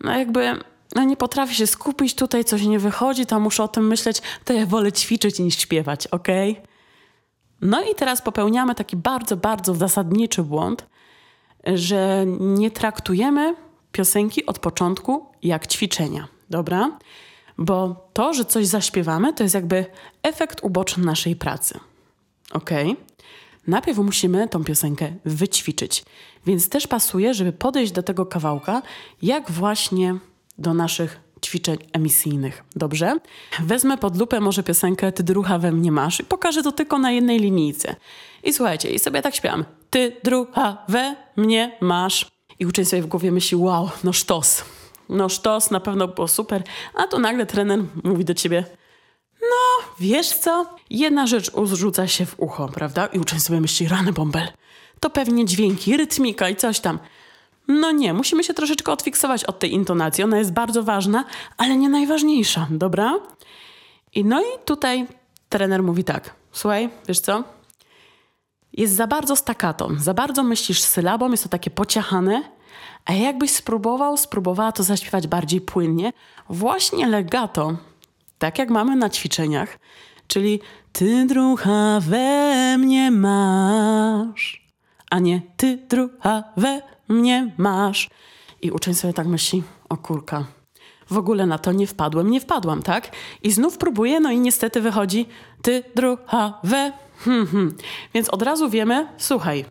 no 0.00 0.18
jakby 0.18 0.60
no 0.96 1.04
nie 1.04 1.16
potrafię 1.16 1.54
się 1.54 1.66
skupić, 1.66 2.14
tutaj 2.14 2.44
coś 2.44 2.62
nie 2.62 2.78
wychodzi, 2.78 3.26
to 3.26 3.40
muszę 3.40 3.62
o 3.62 3.68
tym 3.68 3.86
myśleć, 3.86 4.22
to 4.44 4.52
ja 4.52 4.66
wolę 4.66 4.92
ćwiczyć 4.92 5.38
niż 5.38 5.58
śpiewać, 5.58 6.06
ok? 6.06 6.28
No 7.60 7.82
i 7.82 7.94
teraz 7.94 8.22
popełniamy 8.22 8.74
taki 8.74 8.96
bardzo, 8.96 9.36
bardzo 9.36 9.74
zasadniczy 9.74 10.42
błąd, 10.42 10.86
że 11.66 12.24
nie 12.38 12.70
traktujemy 12.70 13.54
piosenki 13.92 14.46
od 14.46 14.58
początku 14.58 15.26
jak 15.42 15.66
ćwiczenia, 15.66 16.28
dobra? 16.50 16.98
Bo 17.58 18.08
to, 18.12 18.34
że 18.34 18.44
coś 18.44 18.66
zaśpiewamy, 18.66 19.32
to 19.32 19.42
jest 19.42 19.54
jakby 19.54 19.86
efekt 20.22 20.60
uboczny 20.62 21.04
naszej 21.04 21.36
pracy. 21.36 21.80
Ok? 22.52 22.70
Najpierw 23.66 23.98
musimy 23.98 24.48
tą 24.48 24.64
piosenkę 24.64 25.12
wyćwiczyć, 25.24 26.04
więc 26.46 26.68
też 26.68 26.86
pasuje, 26.86 27.34
żeby 27.34 27.52
podejść 27.52 27.92
do 27.92 28.02
tego 28.02 28.26
kawałka, 28.26 28.82
jak 29.22 29.50
właśnie 29.50 30.18
do 30.58 30.74
naszych 30.74 31.20
ćwiczeń 31.44 31.76
emisyjnych. 31.92 32.64
Dobrze? 32.76 33.16
Wezmę 33.60 33.98
pod 33.98 34.18
lupę 34.18 34.40
może 34.40 34.62
piosenkę 34.62 35.12
Ty 35.12 35.22
drucha 35.22 35.58
we 35.58 35.72
mnie 35.72 35.92
masz 35.92 36.20
i 36.20 36.24
pokażę 36.24 36.62
to 36.62 36.72
tylko 36.72 36.98
na 36.98 37.10
jednej 37.10 37.38
linijce. 37.38 37.96
I 38.42 38.52
słuchajcie, 38.52 38.90
i 38.90 38.98
sobie 38.98 39.22
tak 39.22 39.34
śpiewam. 39.34 39.64
Ty 39.90 40.16
drucha 40.24 40.84
we 40.88 41.16
mnie 41.36 41.76
masz. 41.80 42.26
I 42.58 42.66
uczeń 42.66 42.84
sobie 42.84 43.02
w 43.02 43.06
głowie 43.06 43.32
myśli, 43.32 43.56
wow, 43.56 43.90
no 44.04 44.12
sztos 44.12 44.64
no 45.08 45.28
sztos, 45.28 45.70
na 45.70 45.80
pewno 45.80 46.08
było 46.08 46.28
super, 46.28 46.62
a 46.94 47.06
tu 47.06 47.18
nagle 47.18 47.46
trener 47.46 47.78
mówi 48.04 48.24
do 48.24 48.34
ciebie, 48.34 48.64
no 49.40 49.86
wiesz 50.00 50.28
co, 50.28 50.76
jedna 50.90 51.26
rzecz 51.26 51.50
rzuca 51.72 52.08
się 52.08 52.26
w 52.26 52.40
ucho, 52.40 52.68
prawda? 52.68 53.06
I 53.06 53.18
uczeń 53.18 53.40
sobie 53.40 53.60
myśli, 53.60 53.88
rany 53.88 54.12
bąbel, 54.12 54.48
to 55.00 55.10
pewnie 55.10 55.44
dźwięki, 55.44 55.96
rytmika 55.96 56.48
i 56.48 56.56
coś 56.56 56.80
tam. 56.80 56.98
No 57.68 57.90
nie, 57.92 58.14
musimy 58.14 58.44
się 58.44 58.54
troszeczkę 58.54 58.92
odfiksować 58.92 59.44
od 59.44 59.58
tej 59.58 59.72
intonacji, 59.72 60.24
ona 60.24 60.38
jest 60.38 60.52
bardzo 60.52 60.82
ważna, 60.82 61.24
ale 61.56 61.76
nie 61.76 61.88
najważniejsza, 61.88 62.66
dobra? 62.70 63.14
I 64.14 64.24
no 64.24 64.40
i 64.40 64.58
tutaj 64.64 65.06
trener 65.48 65.82
mówi 65.82 66.04
tak, 66.04 66.34
słuchaj, 66.52 66.90
wiesz 67.08 67.20
co, 67.20 67.44
jest 68.72 68.94
za 68.94 69.06
bardzo 69.06 69.36
staccato, 69.36 69.88
za 69.98 70.14
bardzo 70.14 70.42
myślisz 70.42 70.80
sylabą, 70.80 71.30
jest 71.30 71.42
to 71.42 71.48
takie 71.48 71.70
pociachane, 71.70 72.42
a 73.04 73.12
jakbyś 73.12 73.50
spróbował, 73.50 74.16
spróbowała 74.16 74.72
to 74.72 74.82
zaśpiewać 74.82 75.26
bardziej 75.26 75.60
płynnie, 75.60 76.12
właśnie 76.48 77.06
legato, 77.06 77.76
tak 78.38 78.58
jak 78.58 78.70
mamy 78.70 78.96
na 78.96 79.10
ćwiczeniach, 79.10 79.78
czyli 80.28 80.60
ty 80.92 81.26
drucha 81.26 82.00
we 82.00 82.78
mnie 82.78 83.10
masz. 83.10 84.65
A 85.10 85.18
nie 85.18 85.42
ty 85.56 85.78
drucha 85.88 86.44
we 86.56 86.82
mnie 87.08 87.52
masz. 87.58 88.10
I 88.62 88.70
uczeń 88.70 88.94
sobie 88.94 89.14
tak 89.14 89.26
myśli, 89.26 89.62
o 89.88 89.96
kurka, 89.96 90.44
w 91.10 91.18
ogóle 91.18 91.46
na 91.46 91.58
to 91.58 91.72
nie 91.72 91.86
wpadłem, 91.86 92.30
nie 92.30 92.40
wpadłam, 92.40 92.82
tak? 92.82 93.10
I 93.42 93.52
znów 93.52 93.78
próbuję, 93.78 94.20
no 94.20 94.30
i 94.30 94.40
niestety 94.40 94.80
wychodzi 94.80 95.26
ty 95.62 95.82
drucha 95.94 96.60
we. 96.64 96.92
Hmm, 97.18 97.46
hmm. 97.46 97.76
Więc 98.14 98.28
od 98.28 98.42
razu 98.42 98.70
wiemy, 98.70 99.08
słuchaj, 99.18 99.64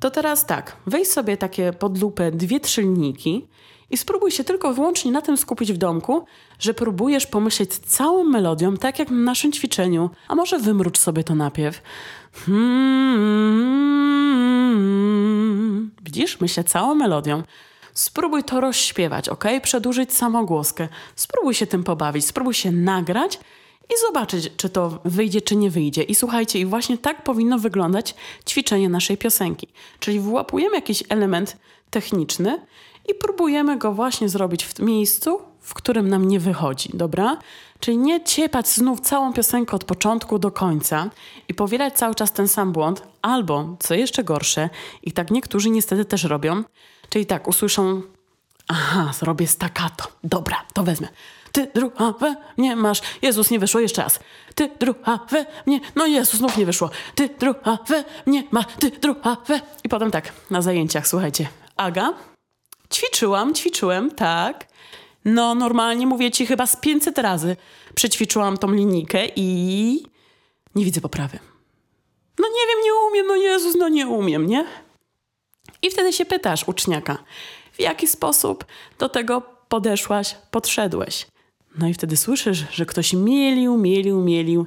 to 0.00 0.10
teraz 0.10 0.46
tak, 0.46 0.76
weź 0.86 1.08
sobie 1.08 1.36
takie 1.36 1.72
pod 1.72 2.00
lupę 2.00 2.32
dwie, 2.32 2.60
trzy 2.60 2.82
linijki 2.82 3.46
i 3.90 3.96
spróbuj 3.96 4.30
się 4.30 4.44
tylko 4.44 4.74
wyłącznie 4.74 5.12
na 5.12 5.22
tym 5.22 5.36
skupić 5.36 5.72
w 5.72 5.76
domku, 5.76 6.24
że 6.58 6.74
próbujesz 6.74 7.26
pomyśleć 7.26 7.78
całą 7.78 8.24
melodią, 8.24 8.76
tak 8.76 8.98
jak 8.98 9.10
na 9.10 9.16
naszym 9.16 9.52
ćwiczeniu, 9.52 10.10
a 10.28 10.34
może 10.34 10.58
wymrucz 10.58 10.98
sobie 10.98 11.24
to 11.24 11.34
najpierw. 11.34 11.82
Hmm, 12.32 14.49
widzisz? 16.02 16.40
Myślę 16.40 16.64
całą 16.64 16.94
melodią. 16.94 17.42
Spróbuj 17.94 18.44
to 18.44 18.60
rozśpiewać, 18.60 19.28
ok? 19.28 19.44
Przedłużyć 19.62 20.12
samogłoskę. 20.12 20.88
Spróbuj 21.16 21.54
się 21.54 21.66
tym 21.66 21.84
pobawić, 21.84 22.26
spróbuj 22.26 22.54
się 22.54 22.72
nagrać 22.72 23.40
i 23.90 23.92
zobaczyć, 24.06 24.52
czy 24.56 24.68
to 24.68 25.00
wyjdzie, 25.04 25.40
czy 25.40 25.56
nie 25.56 25.70
wyjdzie. 25.70 26.02
I 26.02 26.14
słuchajcie, 26.14 26.58
i 26.58 26.66
właśnie 26.66 26.98
tak 26.98 27.24
powinno 27.24 27.58
wyglądać 27.58 28.14
ćwiczenie 28.48 28.88
naszej 28.88 29.16
piosenki. 29.16 29.68
Czyli 30.00 30.20
wyłapujemy 30.20 30.74
jakiś 30.74 31.04
element 31.08 31.56
techniczny 31.90 32.66
i 33.08 33.14
próbujemy 33.14 33.78
go 33.78 33.92
właśnie 33.92 34.28
zrobić 34.28 34.64
w 34.64 34.78
miejscu, 34.78 35.40
w 35.60 35.74
którym 35.74 36.08
nam 36.08 36.28
nie 36.28 36.40
wychodzi, 36.40 36.90
dobra? 36.94 37.36
Czyli 37.80 37.98
nie 37.98 38.24
ciepać 38.24 38.68
znów 38.68 39.00
całą 39.00 39.32
piosenkę 39.32 39.76
od 39.76 39.84
początku 39.84 40.38
do 40.38 40.50
końca 40.50 41.10
i 41.48 41.54
powielać 41.54 41.94
cały 41.94 42.14
czas 42.14 42.32
ten 42.32 42.48
sam 42.48 42.72
błąd, 42.72 43.02
albo, 43.22 43.76
co 43.78 43.94
jeszcze 43.94 44.24
gorsze, 44.24 44.70
i 45.02 45.12
tak 45.12 45.30
niektórzy 45.30 45.70
niestety 45.70 46.04
też 46.04 46.24
robią, 46.24 46.64
czyli 47.08 47.26
tak 47.26 47.48
usłyszą, 47.48 48.02
aha, 48.68 49.12
zrobię 49.18 49.46
staccato, 49.46 50.04
dobra, 50.24 50.56
to 50.74 50.82
wezmę. 50.82 51.08
Ty 51.52 51.70
druha 51.74 52.12
we 52.12 52.36
mnie 52.56 52.76
masz. 52.76 53.00
Jezus, 53.22 53.50
nie 53.50 53.58
wyszło 53.58 53.80
jeszcze 53.80 54.02
raz. 54.02 54.20
Ty 54.54 54.70
druha 54.80 55.18
we 55.30 55.46
mnie. 55.66 55.80
No 55.96 56.06
Jezus, 56.06 56.34
znów 56.34 56.56
nie 56.56 56.66
wyszło. 56.66 56.90
Ty 57.14 57.28
druha 57.38 57.78
we 57.88 58.04
mnie 58.26 58.44
masz. 58.50 58.66
Ty 58.78 58.90
druha 58.90 59.36
we. 59.46 59.60
I 59.84 59.88
potem 59.88 60.10
tak, 60.10 60.32
na 60.50 60.62
zajęciach, 60.62 61.08
słuchajcie. 61.08 61.48
Aga, 61.76 62.12
ćwiczyłam, 62.92 63.54
ćwiczyłem, 63.54 64.10
tak. 64.10 64.66
No 65.24 65.54
normalnie 65.54 66.06
mówię 66.06 66.30
ci 66.30 66.46
chyba 66.46 66.66
z 66.66 66.76
500 66.76 67.18
razy 67.18 67.56
przećwiczyłam 67.94 68.58
tą 68.58 68.72
linijkę 68.72 69.26
i 69.36 70.02
nie 70.74 70.84
widzę 70.84 71.00
poprawy. 71.00 71.38
No 72.38 72.48
nie 72.48 72.66
wiem, 72.68 72.84
nie 72.84 72.94
umiem, 72.94 73.26
no 73.26 73.36
Jezus, 73.36 73.74
no 73.78 73.88
nie 73.88 74.06
umiem, 74.06 74.46
nie? 74.46 74.64
I 75.82 75.90
wtedy 75.90 76.12
się 76.12 76.24
pytasz 76.24 76.68
uczniaka, 76.68 77.18
w 77.72 77.80
jaki 77.80 78.06
sposób 78.06 78.64
do 78.98 79.08
tego 79.08 79.42
podeszłaś, 79.68 80.36
podszedłeś. 80.50 81.26
No 81.78 81.88
i 81.88 81.94
wtedy 81.94 82.16
słyszysz, 82.16 82.64
że 82.70 82.86
ktoś 82.86 83.12
mielił, 83.12 83.76
mielił, 83.76 84.20
mielił. 84.20 84.66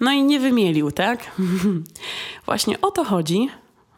No 0.00 0.12
i 0.12 0.22
nie 0.22 0.40
wymielił, 0.40 0.90
tak? 0.90 1.30
Właśnie 2.46 2.80
o 2.80 2.90
to 2.90 3.04
chodzi, 3.04 3.48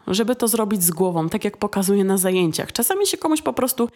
żeby 0.06 0.36
to 0.36 0.48
zrobić 0.48 0.82
z 0.82 0.90
głową, 0.90 1.28
tak 1.28 1.44
jak 1.44 1.56
pokazuję 1.56 2.04
na 2.04 2.18
zajęciach. 2.18 2.72
Czasami 2.72 3.06
się 3.06 3.16
komuś 3.16 3.42
po 3.42 3.52
prostu 3.52 3.88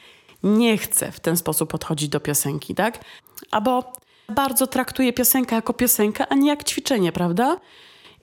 nie 0.43 0.79
chce 0.79 1.13
w 1.13 1.21
ten 1.21 1.37
sposób 1.37 1.71
podchodzić 1.71 2.09
do 2.09 2.21
piosenki, 2.21 2.75
tak? 2.75 3.05
Albo 3.51 3.93
bardzo 4.29 4.67
traktuje 4.67 5.13
piosenkę 5.13 5.57
jako 5.57 5.73
piosenkę, 5.73 6.27
a 6.29 6.35
nie 6.35 6.49
jak 6.49 6.65
ćwiczenie, 6.65 7.13
prawda? 7.13 7.57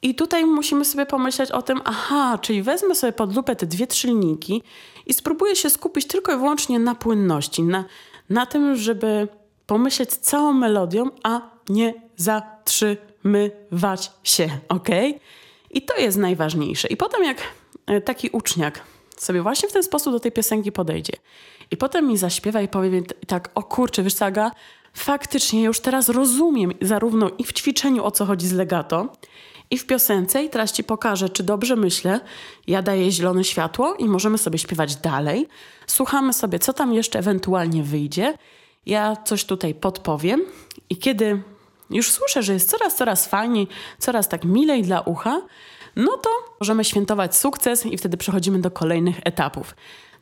I 0.01 0.15
tutaj 0.15 0.45
musimy 0.45 0.85
sobie 0.85 1.05
pomyśleć 1.05 1.51
o 1.51 1.61
tym, 1.61 1.81
aha, 1.85 2.39
czyli 2.41 2.63
wezmę 2.63 2.95
sobie 2.95 3.13
pod 3.13 3.35
lupę 3.35 3.55
te 3.55 3.65
dwie, 3.65 3.87
trzy 3.87 4.07
linijki 4.07 4.63
i 5.05 5.13
spróbuję 5.13 5.55
się 5.55 5.69
skupić 5.69 6.07
tylko 6.07 6.33
i 6.33 6.37
wyłącznie 6.37 6.79
na 6.79 6.95
płynności, 6.95 7.63
na, 7.63 7.85
na 8.29 8.45
tym, 8.45 8.75
żeby 8.75 9.27
pomyśleć 9.65 10.09
całą 10.09 10.53
melodią, 10.53 11.09
a 11.23 11.41
nie 11.69 11.93
zatrzymywać 12.15 14.11
się, 14.23 14.49
ok? 14.69 14.89
I 15.71 15.81
to 15.81 15.97
jest 15.97 16.17
najważniejsze. 16.17 16.87
I 16.87 16.97
potem 16.97 17.23
jak 17.23 17.37
taki 18.05 18.29
uczniak 18.29 18.81
sobie 19.17 19.41
właśnie 19.41 19.69
w 19.69 19.71
ten 19.71 19.83
sposób 19.83 20.13
do 20.13 20.19
tej 20.19 20.31
piosenki 20.31 20.71
podejdzie 20.71 21.13
i 21.71 21.77
potem 21.77 22.07
mi 22.07 22.17
zaśpiewa 22.17 22.61
i 22.61 22.67
powie 22.67 23.01
tak, 23.27 23.49
o 23.55 23.63
kurczę, 23.63 24.03
wiesz 24.03 24.15
faktycznie 24.93 25.63
już 25.63 25.79
teraz 25.79 26.09
rozumiem 26.09 26.71
zarówno 26.81 27.29
i 27.37 27.43
w 27.43 27.53
ćwiczeniu 27.53 28.03
o 28.03 28.11
co 28.11 28.25
chodzi 28.25 28.47
z 28.47 28.53
legato, 28.53 29.13
i 29.71 29.77
w 29.77 29.85
piosence, 29.85 30.43
i 30.43 30.49
teraz 30.49 30.71
ci 30.71 30.83
pokażę, 30.83 31.29
czy 31.29 31.43
dobrze 31.43 31.75
myślę. 31.75 32.19
Ja 32.67 32.81
daję 32.81 33.11
zielone 33.11 33.43
światło 33.43 33.95
i 33.95 34.05
możemy 34.05 34.37
sobie 34.37 34.57
śpiewać 34.57 34.95
dalej. 34.95 35.47
Słuchamy 35.87 36.33
sobie, 36.33 36.59
co 36.59 36.73
tam 36.73 36.93
jeszcze 36.93 37.19
ewentualnie 37.19 37.83
wyjdzie. 37.83 38.33
Ja 38.85 39.15
coś 39.25 39.45
tutaj 39.45 39.75
podpowiem 39.75 40.41
i 40.89 40.97
kiedy 40.97 41.41
już 41.89 42.11
słyszę, 42.11 42.43
że 42.43 42.53
jest 42.53 42.69
coraz, 42.69 42.95
coraz 42.95 43.27
fajniej, 43.27 43.67
coraz 43.99 44.29
tak 44.29 44.45
milej 44.45 44.83
dla 44.83 45.01
ucha, 45.01 45.41
no 45.97 46.17
to 46.17 46.29
możemy 46.59 46.83
świętować 46.83 47.35
sukces 47.35 47.85
i 47.85 47.97
wtedy 47.97 48.17
przechodzimy 48.17 48.59
do 48.59 48.71
kolejnych 48.71 49.19
etapów. 49.23 49.75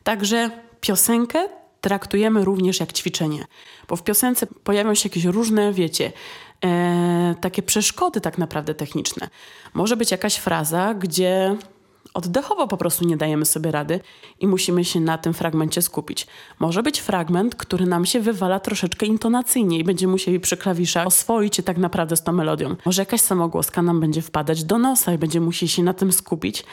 Także 0.04 0.50
piosenkę 0.80 1.48
traktujemy 1.80 2.44
również 2.44 2.80
jak 2.80 2.92
ćwiczenie, 2.92 3.44
bo 3.88 3.96
w 3.96 4.02
piosence 4.02 4.46
pojawią 4.64 4.94
się 4.94 5.08
jakieś 5.08 5.24
różne, 5.24 5.72
wiecie, 5.72 6.12
e, 6.64 7.34
takie 7.40 7.62
przeszkody 7.62 8.20
tak 8.20 8.38
naprawdę 8.38 8.74
techniczne. 8.74 9.28
Może 9.74 9.96
być 9.96 10.10
jakaś 10.10 10.36
fraza, 10.36 10.94
gdzie 10.94 11.56
oddechowo 12.16 12.68
po 12.68 12.76
prostu 12.76 13.04
nie 13.04 13.16
dajemy 13.16 13.44
sobie 13.44 13.70
rady 13.70 14.00
i 14.40 14.46
musimy 14.46 14.84
się 14.84 15.00
na 15.00 15.18
tym 15.18 15.34
fragmencie 15.34 15.82
skupić. 15.82 16.26
Może 16.58 16.82
być 16.82 17.00
fragment, 17.00 17.54
który 17.54 17.86
nam 17.86 18.06
się 18.06 18.20
wywala 18.20 18.60
troszeczkę 18.60 19.06
intonacyjnie 19.06 19.78
i 19.78 19.84
będziemy 19.84 20.10
musieli 20.10 20.40
przy 20.40 20.56
klawiszach 20.56 21.06
oswoić 21.06 21.56
się 21.56 21.62
tak 21.62 21.78
naprawdę 21.78 22.16
z 22.16 22.22
tą 22.22 22.32
melodią. 22.32 22.76
Może 22.86 23.02
jakaś 23.02 23.20
samogłoska 23.20 23.82
nam 23.82 24.00
będzie 24.00 24.22
wpadać 24.22 24.64
do 24.64 24.78
nosa 24.78 25.12
i 25.12 25.18
będziemy 25.18 25.46
musieli 25.46 25.70
się 25.70 25.82
na 25.82 25.94
tym 25.94 26.12
skupić. 26.12 26.64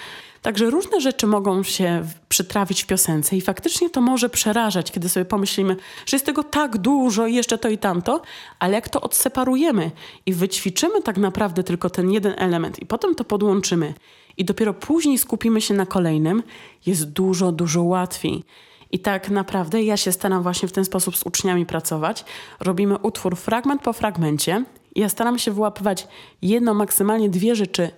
Także 0.44 0.70
różne 0.70 1.02
rzeczy 1.02 1.28
mogą 1.28 1.64
się 1.64 2.06
przytrafić 2.30 2.84
w 2.84 2.88
piosence 2.88 3.36
i 3.36 3.42
faktycznie 3.42 3.90
to 3.90 4.02
może 4.02 4.30
przerażać, 4.30 4.92
kiedy 4.92 5.10
sobie 5.10 5.26
pomyślimy, 5.26 5.76
że 6.06 6.16
jest 6.16 6.26
tego 6.26 6.44
tak 6.44 6.78
dużo 6.78 7.28
i 7.28 7.36
jeszcze 7.36 7.58
to 7.58 7.70
i 7.70 7.78
tamto, 7.78 8.22
ale 8.60 8.74
jak 8.74 8.90
to 8.90 9.02
odseparujemy 9.02 9.92
i 10.26 10.34
wyćwiczymy 10.34 11.02
tak 11.02 11.18
naprawdę 11.18 11.64
tylko 11.64 11.90
ten 11.90 12.12
jeden 12.12 12.34
element 12.38 12.82
i 12.82 12.86
potem 12.86 13.16
to 13.16 13.24
podłączymy 13.24 13.94
i 14.38 14.46
dopiero 14.46 14.74
później 14.74 15.18
skupimy 15.18 15.62
się 15.62 15.74
na 15.74 15.86
kolejnym, 15.86 16.44
jest 16.86 17.12
dużo, 17.12 17.52
dużo 17.52 17.84
łatwiej. 17.84 18.44
I 18.92 19.00
tak 19.00 19.30
naprawdę 19.30 19.84
ja 19.84 19.98
się 19.98 20.12
staram 20.12 20.44
właśnie 20.44 20.68
w 20.68 20.72
ten 20.72 20.86
sposób 20.86 21.18
z 21.18 21.24
uczniami 21.24 21.66
pracować. 21.66 22.26
Robimy 22.60 22.98
utwór 22.98 23.36
fragment 23.36 23.82
po 23.82 23.94
fragmencie. 23.94 24.66
Ja 24.96 25.10
staram 25.10 25.40
się 25.40 25.52
wyłapywać 25.52 26.08
jedno, 26.42 26.74
maksymalnie 26.74 27.30
dwie 27.30 27.56
rzeczy 27.56 27.92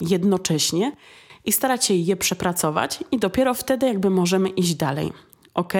jednocześnie 0.00 0.92
i 1.44 1.52
starać 1.52 1.84
się 1.84 1.94
je 1.94 2.16
przepracować 2.16 3.04
i 3.10 3.18
dopiero 3.18 3.54
wtedy 3.54 3.86
jakby 3.86 4.10
możemy 4.10 4.48
iść 4.48 4.74
dalej. 4.74 5.12
Ok? 5.54 5.72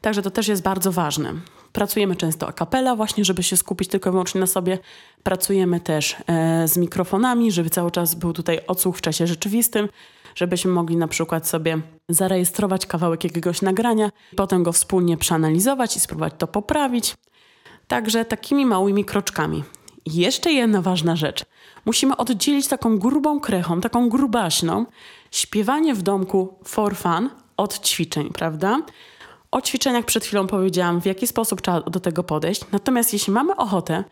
Także 0.00 0.22
to 0.22 0.30
też 0.30 0.48
jest 0.48 0.62
bardzo 0.62 0.92
ważne. 0.92 1.34
Pracujemy 1.72 2.16
często 2.16 2.48
a 2.48 2.52
capella 2.52 2.96
właśnie, 2.96 3.24
żeby 3.24 3.42
się 3.42 3.56
skupić 3.56 3.88
tylko 3.88 4.10
i 4.10 4.12
wyłącznie 4.12 4.40
na 4.40 4.46
sobie. 4.46 4.78
Pracujemy 5.22 5.80
też 5.80 6.16
e, 6.26 6.68
z 6.68 6.76
mikrofonami, 6.76 7.52
żeby 7.52 7.70
cały 7.70 7.90
czas 7.90 8.14
był 8.14 8.32
tutaj 8.32 8.60
odsłuch 8.66 8.96
w 8.96 9.00
czasie 9.00 9.26
rzeczywistym, 9.26 9.88
żebyśmy 10.34 10.70
mogli 10.70 10.96
na 10.96 11.08
przykład 11.08 11.48
sobie 11.48 11.78
zarejestrować 12.08 12.86
kawałek 12.86 13.24
jakiegoś 13.24 13.62
nagrania, 13.62 14.10
potem 14.36 14.62
go 14.62 14.72
wspólnie 14.72 15.16
przeanalizować 15.16 15.96
i 15.96 16.00
spróbować 16.00 16.34
to 16.38 16.46
poprawić. 16.46 17.14
Także 17.88 18.24
takimi 18.24 18.66
małymi 18.66 19.04
kroczkami. 19.04 19.64
Jeszcze 20.06 20.52
jedna 20.52 20.82
ważna 20.82 21.16
rzecz. 21.16 21.44
Musimy 21.84 22.16
oddzielić 22.16 22.68
taką 22.68 22.98
grubą 22.98 23.40
krechą, 23.40 23.80
taką 23.80 24.08
grubaśną, 24.08 24.86
śpiewanie 25.30 25.94
w 25.94 26.02
domku 26.02 26.54
for 26.64 26.96
fun 26.96 27.30
od 27.56 27.86
ćwiczeń, 27.86 28.30
prawda? 28.30 28.80
O 29.50 29.60
ćwiczeniach 29.60 30.04
przed 30.04 30.24
chwilą 30.24 30.46
powiedziałam, 30.46 31.00
w 31.00 31.06
jaki 31.06 31.26
sposób 31.26 31.62
trzeba 31.62 31.80
do 31.80 32.00
tego 32.00 32.22
podejść. 32.24 32.62
Natomiast 32.72 33.12
jeśli 33.12 33.32
mamy 33.32 33.56
ochotę 33.56 34.04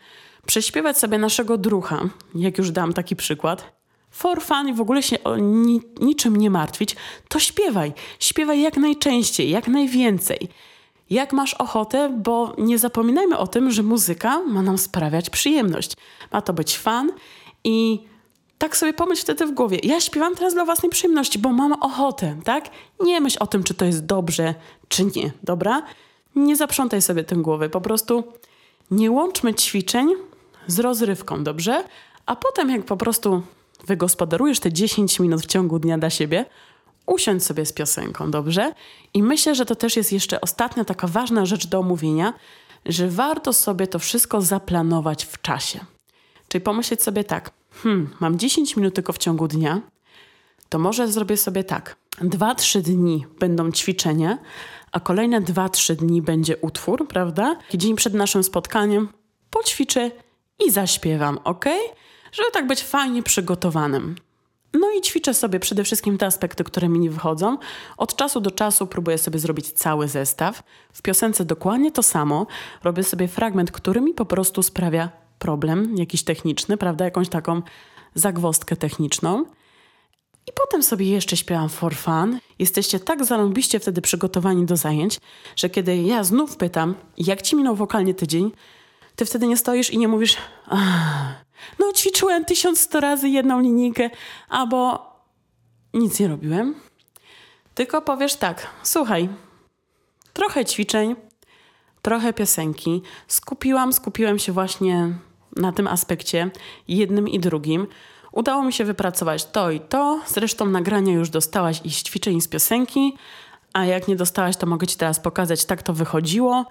prześpiewać 0.45 0.97
sobie 0.97 1.17
naszego 1.17 1.57
drucha, 1.57 2.09
jak 2.35 2.57
już 2.57 2.71
dam 2.71 2.93
taki 2.93 3.15
przykład, 3.15 3.73
for 4.11 4.41
fun 4.41 4.69
i 4.69 4.73
w 4.73 4.81
ogóle 4.81 5.03
się 5.03 5.23
o 5.23 5.37
ni 5.37 5.81
niczym 6.01 6.35
nie 6.35 6.49
martwić, 6.49 6.95
to 7.27 7.39
śpiewaj. 7.39 7.93
Śpiewaj 8.19 8.61
jak 8.61 8.77
najczęściej, 8.77 9.49
jak 9.49 9.67
najwięcej. 9.67 10.49
Jak 11.13 11.33
masz 11.33 11.53
ochotę, 11.53 12.09
bo 12.17 12.53
nie 12.57 12.79
zapominajmy 12.79 13.37
o 13.37 13.47
tym, 13.47 13.71
że 13.71 13.83
muzyka 13.83 14.39
ma 14.39 14.61
nam 14.61 14.77
sprawiać 14.77 15.29
przyjemność. 15.29 15.97
Ma 16.31 16.41
to 16.41 16.53
być 16.53 16.77
fan 16.77 17.11
i 17.63 17.99
tak 18.57 18.77
sobie 18.77 18.93
pomyśl 18.93 19.21
wtedy 19.21 19.45
w 19.45 19.51
głowie. 19.51 19.79
Ja 19.83 20.01
śpiewam 20.01 20.35
teraz 20.35 20.53
dla 20.53 20.65
własnej 20.65 20.89
przyjemności, 20.89 21.39
bo 21.39 21.49
mam 21.49 21.73
ochotę, 21.73 22.35
tak? 22.43 22.69
Nie 22.99 23.21
myśl 23.21 23.37
o 23.39 23.47
tym, 23.47 23.63
czy 23.63 23.73
to 23.73 23.85
jest 23.85 24.05
dobrze, 24.05 24.55
czy 24.87 25.05
nie, 25.05 25.31
dobra? 25.43 25.81
Nie 26.35 26.55
zaprzątaj 26.55 27.01
sobie 27.01 27.23
tym 27.23 27.41
głowy. 27.41 27.69
Po 27.69 27.81
prostu 27.81 28.23
nie 28.91 29.11
łączmy 29.11 29.53
ćwiczeń 29.53 30.09
z 30.67 30.79
rozrywką, 30.79 31.43
dobrze? 31.43 31.83
A 32.25 32.35
potem, 32.35 32.69
jak 32.69 32.85
po 32.85 32.97
prostu 32.97 33.41
wygospodarujesz 33.87 34.59
te 34.59 34.71
10 34.73 35.19
minut 35.19 35.41
w 35.41 35.45
ciągu 35.45 35.79
dnia 35.79 35.97
dla 35.97 36.09
siebie, 36.09 36.45
usiądź 37.05 37.43
sobie 37.43 37.65
z 37.65 37.73
piosenką, 37.73 38.31
dobrze? 38.31 38.73
I 39.13 39.23
myślę, 39.23 39.55
że 39.55 39.65
to 39.65 39.75
też 39.75 39.95
jest 39.95 40.11
jeszcze 40.11 40.41
ostatnia 40.41 40.85
taka 40.85 41.07
ważna 41.07 41.45
rzecz 41.45 41.67
do 41.67 41.79
omówienia, 41.79 42.33
że 42.85 43.09
warto 43.09 43.53
sobie 43.53 43.87
to 43.87 43.99
wszystko 43.99 44.41
zaplanować 44.41 45.25
w 45.25 45.41
czasie. 45.41 45.79
Czyli 46.47 46.61
pomyśleć 46.61 47.03
sobie 47.03 47.23
tak, 47.23 47.51
hmm, 47.83 48.15
mam 48.19 48.39
10 48.39 48.75
minut 48.75 48.95
tylko 48.95 49.13
w 49.13 49.17
ciągu 49.17 49.47
dnia, 49.47 49.81
to 50.69 50.79
może 50.79 51.07
zrobię 51.07 51.37
sobie 51.37 51.63
tak. 51.63 51.95
2-3 52.21 52.81
dni 52.81 53.25
będą 53.39 53.71
ćwiczenia, 53.71 54.37
a 54.91 54.99
kolejne 54.99 55.41
2-3 55.41 55.95
dni 55.95 56.21
będzie 56.21 56.57
utwór, 56.57 57.07
prawda? 57.07 57.55
Dzień 57.73 57.95
przed 57.95 58.13
naszym 58.13 58.43
spotkaniem 58.43 59.09
poćwiczę 59.49 60.11
i 60.65 60.71
zaśpiewam, 60.71 61.39
ok? 61.43 61.65
Żeby 62.31 62.51
tak 62.51 62.67
być 62.67 62.83
fajnie 62.83 63.23
przygotowanym. 63.23 64.15
No 64.73 64.91
i 64.91 65.01
ćwiczę 65.01 65.33
sobie 65.33 65.59
przede 65.59 65.83
wszystkim 65.83 66.17
te 66.17 66.25
aspekty, 66.25 66.63
które 66.63 66.89
mi 66.89 66.99
nie 66.99 67.09
wychodzą. 67.09 67.57
Od 67.97 68.15
czasu 68.15 68.41
do 68.41 68.51
czasu 68.51 68.87
próbuję 68.87 69.17
sobie 69.17 69.39
zrobić 69.39 69.71
cały 69.71 70.07
zestaw. 70.07 70.63
W 70.93 71.01
piosence 71.01 71.45
dokładnie 71.45 71.91
to 71.91 72.03
samo. 72.03 72.47
Robię 72.83 73.03
sobie 73.03 73.27
fragment, 73.27 73.71
który 73.71 74.01
mi 74.01 74.13
po 74.13 74.25
prostu 74.25 74.63
sprawia 74.63 75.09
problem 75.39 75.97
jakiś 75.97 76.23
techniczny, 76.23 76.77
prawda? 76.77 77.05
Jakąś 77.05 77.29
taką 77.29 77.61
zagwostkę 78.15 78.75
techniczną. 78.75 79.45
I 80.47 80.51
potem 80.55 80.83
sobie 80.83 81.09
jeszcze 81.09 81.37
śpiewam 81.37 81.69
for 81.69 81.95
fun. 81.95 82.39
Jesteście 82.59 82.99
tak 82.99 83.25
zarąbiście 83.25 83.79
wtedy 83.79 84.01
przygotowani 84.01 84.65
do 84.65 84.77
zajęć, 84.77 85.19
że 85.55 85.69
kiedy 85.69 85.97
ja 85.97 86.23
znów 86.23 86.57
pytam, 86.57 86.95
jak 87.17 87.41
ci 87.41 87.55
minął 87.55 87.75
wokalnie 87.75 88.13
tydzień, 88.13 88.51
ty 89.15 89.25
wtedy 89.25 89.47
nie 89.47 89.57
stoisz 89.57 89.89
i 89.89 89.97
nie 89.97 90.07
mówisz, 90.07 90.37
no 91.79 91.91
ćwiczyłem 91.95 92.45
tysiąc 92.45 92.79
sto 92.79 92.99
razy 92.99 93.29
jedną 93.29 93.59
linijkę, 93.59 94.09
albo 94.49 95.05
nic 95.93 96.19
nie 96.19 96.27
robiłem. 96.27 96.75
Tylko 97.75 98.01
powiesz 98.01 98.35
tak, 98.35 98.67
słuchaj, 98.83 99.29
trochę 100.33 100.65
ćwiczeń, 100.65 101.15
trochę 102.01 102.33
piosenki. 102.33 103.01
Skupiłam, 103.27 103.93
skupiłem 103.93 104.39
się 104.39 104.51
właśnie 104.51 105.13
na 105.55 105.71
tym 105.71 105.87
aspekcie, 105.87 106.51
jednym 106.87 107.27
i 107.27 107.39
drugim. 107.39 107.87
Udało 108.31 108.63
mi 108.63 108.73
się 108.73 108.85
wypracować 108.85 109.45
to 109.45 109.71
i 109.71 109.79
to. 109.79 110.21
Zresztą 110.27 110.65
nagrania 110.65 111.13
już 111.13 111.29
dostałaś 111.29 111.81
i 111.83 111.91
z 111.91 112.03
ćwiczeń, 112.03 112.37
i 112.37 112.41
z 112.41 112.47
piosenki. 112.47 113.17
A 113.73 113.85
jak 113.85 114.07
nie 114.07 114.15
dostałaś, 114.15 114.57
to 114.57 114.65
mogę 114.67 114.87
ci 114.87 114.97
teraz 114.97 115.19
pokazać, 115.19 115.65
tak 115.65 115.83
to 115.83 115.93
wychodziło. 115.93 116.65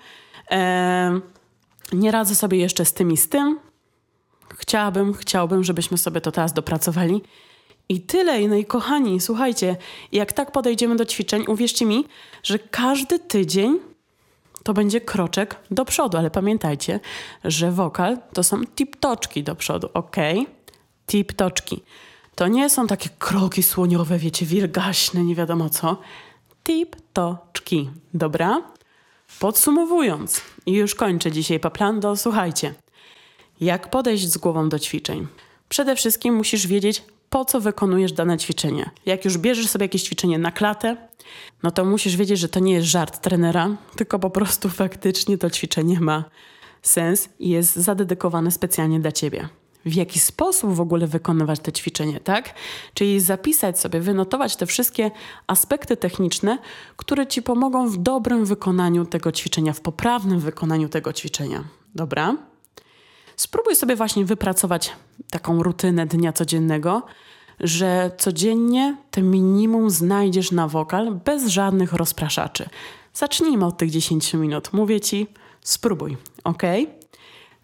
Eee, 0.50 1.20
nie 1.92 2.10
radzę 2.10 2.34
sobie 2.34 2.58
jeszcze 2.58 2.84
z 2.84 2.92
tym 2.92 3.12
i 3.12 3.16
z 3.16 3.28
tym. 3.28 3.58
Chciałabym, 4.54 5.14
chciałbym, 5.14 5.64
żebyśmy 5.64 5.98
sobie 5.98 6.20
to 6.20 6.32
teraz 6.32 6.52
dopracowali. 6.52 7.22
I 7.88 8.00
tyle, 8.00 8.48
no 8.48 8.56
i 8.56 8.64
kochani, 8.64 9.20
słuchajcie, 9.20 9.76
jak 10.12 10.32
tak 10.32 10.52
podejdziemy 10.52 10.96
do 10.96 11.04
ćwiczeń, 11.04 11.44
uwierzcie 11.48 11.86
mi, 11.86 12.04
że 12.42 12.58
każdy 12.58 13.18
tydzień 13.18 13.78
to 14.62 14.74
będzie 14.74 15.00
kroczek 15.00 15.56
do 15.70 15.84
przodu, 15.84 16.18
ale 16.18 16.30
pamiętajcie, 16.30 17.00
że 17.44 17.72
wokal 17.72 18.18
to 18.32 18.42
są 18.42 18.62
tip-toczki 18.62 19.42
do 19.42 19.54
przodu, 19.54 19.88
ok? 19.94 20.16
Tip-toczki. 21.06 21.80
To 22.34 22.48
nie 22.48 22.70
są 22.70 22.86
takie 22.86 23.08
kroki 23.18 23.62
słoniowe, 23.62 24.18
wiecie, 24.18 24.46
wilgaśne, 24.46 25.24
nie 25.24 25.34
wiadomo 25.34 25.70
co. 25.70 25.96
Tip-toczki, 26.64 27.88
dobra? 28.14 28.62
Podsumowując, 29.40 30.40
i 30.66 30.72
już 30.72 30.94
kończę 30.94 31.32
dzisiaj 31.32 31.60
Paplando, 31.60 32.16
słuchajcie. 32.16 32.74
Jak 33.60 33.90
podejść 33.90 34.28
z 34.28 34.38
głową 34.38 34.68
do 34.68 34.78
ćwiczeń? 34.78 35.26
Przede 35.68 35.96
wszystkim 35.96 36.34
musisz 36.34 36.66
wiedzieć, 36.66 37.02
po 37.30 37.44
co 37.44 37.60
wykonujesz 37.60 38.12
dane 38.12 38.38
ćwiczenie. 38.38 38.90
Jak 39.06 39.24
już 39.24 39.38
bierzesz 39.38 39.68
sobie 39.68 39.84
jakieś 39.84 40.02
ćwiczenie 40.02 40.38
na 40.38 40.52
klatę, 40.52 40.96
no 41.62 41.70
to 41.70 41.84
musisz 41.84 42.16
wiedzieć, 42.16 42.38
że 42.38 42.48
to 42.48 42.60
nie 42.60 42.72
jest 42.72 42.86
żart 42.86 43.20
trenera, 43.20 43.76
tylko 43.96 44.18
po 44.18 44.30
prostu 44.30 44.68
faktycznie 44.68 45.38
to 45.38 45.50
ćwiczenie 45.50 46.00
ma 46.00 46.24
sens 46.82 47.28
i 47.38 47.48
jest 47.48 47.76
zadedykowane 47.76 48.50
specjalnie 48.50 49.00
dla 49.00 49.12
ciebie. 49.12 49.48
W 49.84 49.94
jaki 49.94 50.20
sposób 50.20 50.74
w 50.74 50.80
ogóle 50.80 51.06
wykonywać 51.06 51.60
te 51.60 51.72
ćwiczenie, 51.72 52.20
tak? 52.20 52.54
Czyli 52.94 53.20
zapisać 53.20 53.80
sobie, 53.80 54.00
wynotować 54.00 54.56
te 54.56 54.66
wszystkie 54.66 55.10
aspekty 55.46 55.96
techniczne, 55.96 56.58
które 56.96 57.26
ci 57.26 57.42
pomogą 57.42 57.88
w 57.88 57.96
dobrym 57.96 58.44
wykonaniu 58.44 59.04
tego 59.04 59.32
ćwiczenia, 59.32 59.72
w 59.72 59.80
poprawnym 59.80 60.40
wykonaniu 60.40 60.88
tego 60.88 61.12
ćwiczenia. 61.12 61.64
Dobra? 61.94 62.36
Spróbuj 63.36 63.76
sobie 63.76 63.96
właśnie 63.96 64.24
wypracować 64.24 64.92
taką 65.30 65.62
rutynę 65.62 66.06
dnia 66.06 66.32
codziennego, 66.32 67.02
że 67.60 68.10
codziennie 68.18 68.96
te 69.10 69.22
minimum 69.22 69.90
znajdziesz 69.90 70.52
na 70.52 70.68
wokal 70.68 71.14
bez 71.24 71.46
żadnych 71.46 71.92
rozpraszaczy. 71.92 72.68
Zacznijmy 73.14 73.66
od 73.66 73.76
tych 73.76 73.90
10 73.90 74.34
minut. 74.34 74.72
Mówię 74.72 75.00
ci, 75.00 75.26
spróbuj, 75.60 76.16
ok? 76.44 76.62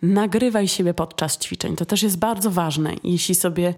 Nagrywaj 0.03 0.69
siebie 0.69 0.95
podczas 0.95 1.39
ćwiczeń. 1.39 1.77
To 1.77 1.87
też 1.87 2.03
jest 2.03 2.19
bardzo 2.19 2.51
ważne. 2.51 2.95
Jeśli 3.05 3.35
sobie 3.35 3.75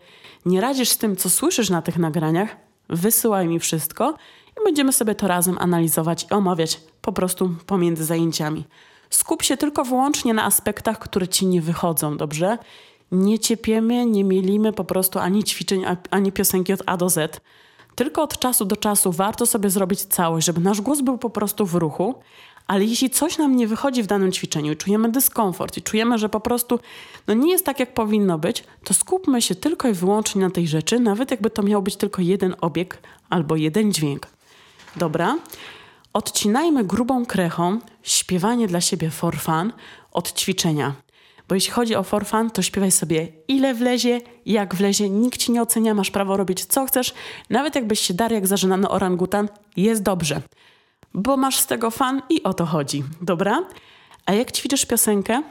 nie 0.46 0.60
radzisz 0.60 0.88
z 0.88 0.98
tym, 0.98 1.16
co 1.16 1.30
słyszysz 1.30 1.70
na 1.70 1.82
tych 1.82 1.98
nagraniach, 1.98 2.56
wysyłaj 2.88 3.48
mi 3.48 3.58
wszystko 3.58 4.16
i 4.60 4.64
będziemy 4.64 4.92
sobie 4.92 5.14
to 5.14 5.28
razem 5.28 5.58
analizować 5.58 6.26
i 6.30 6.34
omawiać 6.34 6.80
po 7.02 7.12
prostu 7.12 7.54
pomiędzy 7.66 8.04
zajęciami. 8.04 8.64
Skup 9.10 9.42
się 9.42 9.56
tylko 9.56 9.84
wyłącznie 9.84 10.34
na 10.34 10.44
aspektach, 10.44 10.98
które 10.98 11.28
ci 11.28 11.46
nie 11.46 11.60
wychodzą, 11.60 12.16
dobrze? 12.16 12.58
Nie 13.12 13.38
ciepiemy, 13.38 14.06
nie 14.06 14.24
mielimy 14.24 14.72
po 14.72 14.84
prostu 14.84 15.18
ani 15.18 15.44
ćwiczeń, 15.44 15.84
ani 16.10 16.32
piosenki 16.32 16.72
od 16.72 16.82
A 16.86 16.96
do 16.96 17.08
Z. 17.08 17.40
Tylko 17.94 18.22
od 18.22 18.38
czasu 18.38 18.64
do 18.64 18.76
czasu 18.76 19.12
warto 19.12 19.46
sobie 19.46 19.70
zrobić 19.70 20.00
całość, 20.00 20.46
żeby 20.46 20.60
nasz 20.60 20.80
głos 20.80 21.00
był 21.00 21.18
po 21.18 21.30
prostu 21.30 21.66
w 21.66 21.74
ruchu. 21.74 22.14
Ale 22.70 22.84
jeśli 22.84 23.10
coś 23.10 23.38
nam 23.38 23.56
nie 23.56 23.66
wychodzi 23.66 24.02
w 24.02 24.06
danym 24.06 24.32
ćwiczeniu 24.32 24.74
czujemy 24.74 25.08
dyskomfort 25.08 25.76
i 25.76 25.82
czujemy, 25.82 26.18
że 26.18 26.28
po 26.28 26.40
prostu 26.40 26.80
no 27.26 27.34
nie 27.34 27.52
jest 27.52 27.64
tak, 27.64 27.80
jak 27.80 27.94
powinno 27.94 28.38
być, 28.38 28.64
to 28.84 28.94
skupmy 28.94 29.42
się 29.42 29.54
tylko 29.54 29.88
i 29.88 29.92
wyłącznie 29.92 30.40
na 30.40 30.50
tej 30.50 30.68
rzeczy, 30.68 31.00
nawet 31.00 31.30
jakby 31.30 31.50
to 31.50 31.62
miał 31.62 31.82
być 31.82 31.96
tylko 31.96 32.22
jeden 32.22 32.54
obieg 32.60 32.98
albo 33.30 33.56
jeden 33.56 33.92
dźwięk. 33.92 34.26
Dobra? 34.96 35.38
Odcinajmy 36.12 36.84
grubą 36.84 37.26
krechą 37.26 37.78
śpiewanie 38.02 38.66
dla 38.66 38.80
siebie 38.80 39.10
for 39.10 39.36
fun 39.38 39.72
od 40.12 40.32
ćwiczenia. 40.32 40.94
Bo 41.48 41.54
jeśli 41.54 41.72
chodzi 41.72 41.94
o 41.94 42.02
for 42.02 42.26
fun, 42.26 42.50
to 42.50 42.62
śpiewaj 42.62 42.90
sobie 42.90 43.28
ile 43.48 43.74
wlezie, 43.74 44.20
jak 44.46 44.74
wlezie, 44.74 45.10
nikt 45.10 45.38
ci 45.40 45.52
nie 45.52 45.62
ocenia, 45.62 45.94
masz 45.94 46.10
prawo 46.10 46.36
robić 46.36 46.64
co 46.64 46.86
chcesz. 46.86 47.14
Nawet 47.50 47.74
jakbyś 47.74 48.00
się 48.00 48.14
darł 48.14 48.34
jak 48.34 48.46
zażynany 48.46 48.88
orangutan, 48.88 49.48
jest 49.76 50.02
dobrze. 50.02 50.42
Bo 51.14 51.36
masz 51.36 51.58
z 51.58 51.66
tego 51.66 51.90
fan 51.90 52.22
i 52.28 52.42
o 52.42 52.54
to 52.54 52.66
chodzi, 52.66 53.04
dobra? 53.22 53.62
A 54.26 54.32
jak 54.32 54.52
ćwiczysz 54.52 54.86
piosenkę, 54.86 55.42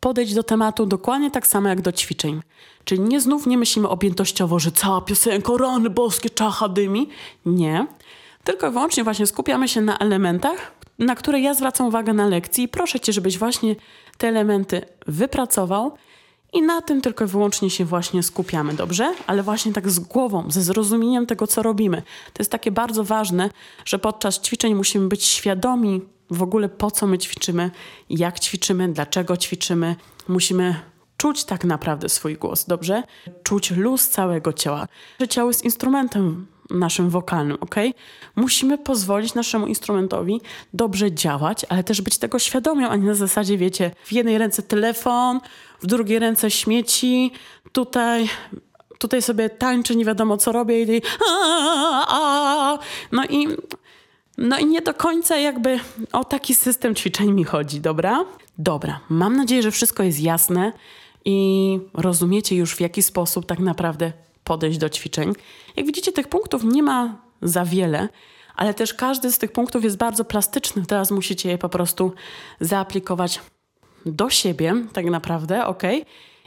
podejdź 0.00 0.34
do 0.34 0.42
tematu 0.42 0.86
dokładnie 0.86 1.30
tak 1.30 1.46
samo 1.46 1.68
jak 1.68 1.80
do 1.80 1.92
ćwiczeń. 1.92 2.40
Czyli 2.84 3.00
nie 3.00 3.20
znów 3.20 3.46
nie 3.46 3.58
myślimy 3.58 3.88
objętościowo, 3.88 4.58
że 4.58 4.72
cała 4.72 5.00
piosenka, 5.00 5.52
rany 5.60 5.90
boskie, 5.90 6.30
czacha 6.30 6.68
dymi. 6.68 7.08
Nie 7.46 7.86
tylko 8.44 8.68
i 8.68 8.70
wyłącznie 8.70 9.04
właśnie 9.04 9.26
skupiamy 9.26 9.68
się 9.68 9.80
na 9.80 9.98
elementach, 9.98 10.72
na 10.98 11.14
które 11.14 11.40
ja 11.40 11.54
zwracam 11.54 11.86
uwagę 11.86 12.12
na 12.12 12.26
lekcji 12.26 12.64
i 12.64 12.68
proszę 12.68 13.00
Cię, 13.00 13.12
żebyś 13.12 13.38
właśnie 13.38 13.76
te 14.18 14.28
elementy 14.28 14.82
wypracował 15.06 15.92
i 16.54 16.62
na 16.62 16.82
tym 16.82 17.00
tylko 17.00 17.24
i 17.24 17.26
wyłącznie 17.26 17.70
się 17.70 17.84
właśnie 17.84 18.22
skupiamy, 18.22 18.74
dobrze? 18.74 19.14
Ale 19.26 19.42
właśnie 19.42 19.72
tak 19.72 19.90
z 19.90 19.98
głową, 19.98 20.50
ze 20.50 20.62
zrozumieniem 20.62 21.26
tego, 21.26 21.46
co 21.46 21.62
robimy. 21.62 22.02
To 22.32 22.40
jest 22.40 22.50
takie 22.50 22.70
bardzo 22.70 23.04
ważne, 23.04 23.50
że 23.84 23.98
podczas 23.98 24.40
ćwiczeń 24.40 24.74
musimy 24.74 25.08
być 25.08 25.24
świadomi 25.24 26.00
w 26.30 26.42
ogóle 26.42 26.68
po 26.68 26.90
co 26.90 27.06
my 27.06 27.18
ćwiczymy, 27.18 27.70
jak 28.10 28.40
ćwiczymy, 28.40 28.88
dlaczego 28.88 29.36
ćwiczymy. 29.36 29.96
Musimy 30.28 30.74
czuć 31.16 31.44
tak 31.44 31.64
naprawdę 31.64 32.08
swój 32.08 32.36
głos, 32.36 32.64
dobrze? 32.64 33.02
Czuć 33.42 33.70
luz 33.70 34.08
całego 34.08 34.52
ciała. 34.52 34.86
Że 35.20 35.28
ciało 35.28 35.50
jest 35.50 35.64
instrumentem 35.64 36.46
naszym 36.70 37.10
wokalnym, 37.10 37.56
ok? 37.60 37.74
Musimy 38.36 38.78
pozwolić 38.78 39.34
naszemu 39.34 39.66
instrumentowi 39.66 40.40
dobrze 40.72 41.12
działać, 41.12 41.66
ale 41.68 41.84
też 41.84 42.02
być 42.02 42.18
tego 42.18 42.38
świadomym, 42.38 42.90
a 42.90 42.96
nie 42.96 43.06
na 43.06 43.14
zasadzie, 43.14 43.58
wiecie, 43.58 43.90
w 44.04 44.12
jednej 44.12 44.38
ręce 44.38 44.62
telefon, 44.62 45.40
w 45.80 45.86
drugiej 45.86 46.18
ręce 46.18 46.50
śmieci, 46.50 47.32
tutaj 47.72 48.28
tutaj 48.98 49.22
sobie 49.22 49.50
tańczę, 49.50 49.94
nie 49.96 50.04
wiadomo 50.04 50.36
co 50.36 50.52
robię 50.52 50.82
i 50.82 51.02
no 53.12 53.24
i 53.24 53.48
no 54.38 54.58
i 54.58 54.66
nie 54.66 54.82
do 54.82 54.94
końca 54.94 55.36
jakby 55.36 55.80
o 56.12 56.24
taki 56.24 56.54
system 56.54 56.94
ćwiczeń 56.94 57.32
mi 57.32 57.44
chodzi, 57.44 57.80
dobra? 57.80 58.24
Dobra, 58.58 59.00
mam 59.08 59.36
nadzieję, 59.36 59.62
że 59.62 59.70
wszystko 59.70 60.02
jest 60.02 60.20
jasne 60.20 60.72
i 61.24 61.78
rozumiecie 61.94 62.56
już 62.56 62.74
w 62.74 62.80
jaki 62.80 63.02
sposób 63.02 63.46
tak 63.46 63.58
naprawdę 63.58 64.12
podejść 64.44 64.78
do 64.78 64.88
ćwiczeń. 64.88 65.32
Jak 65.76 65.86
widzicie, 65.86 66.12
tych 66.12 66.28
punktów 66.28 66.64
nie 66.64 66.82
ma 66.82 67.16
za 67.42 67.64
wiele, 67.64 68.08
ale 68.56 68.74
też 68.74 68.94
każdy 68.94 69.32
z 69.32 69.38
tych 69.38 69.52
punktów 69.52 69.84
jest 69.84 69.96
bardzo 69.96 70.24
plastyczny. 70.24 70.86
Teraz 70.86 71.10
musicie 71.10 71.48
je 71.48 71.58
po 71.58 71.68
prostu 71.68 72.12
zaaplikować 72.60 73.40
do 74.06 74.30
siebie, 74.30 74.74
tak 74.92 75.04
naprawdę, 75.06 75.66
ok? 75.66 75.82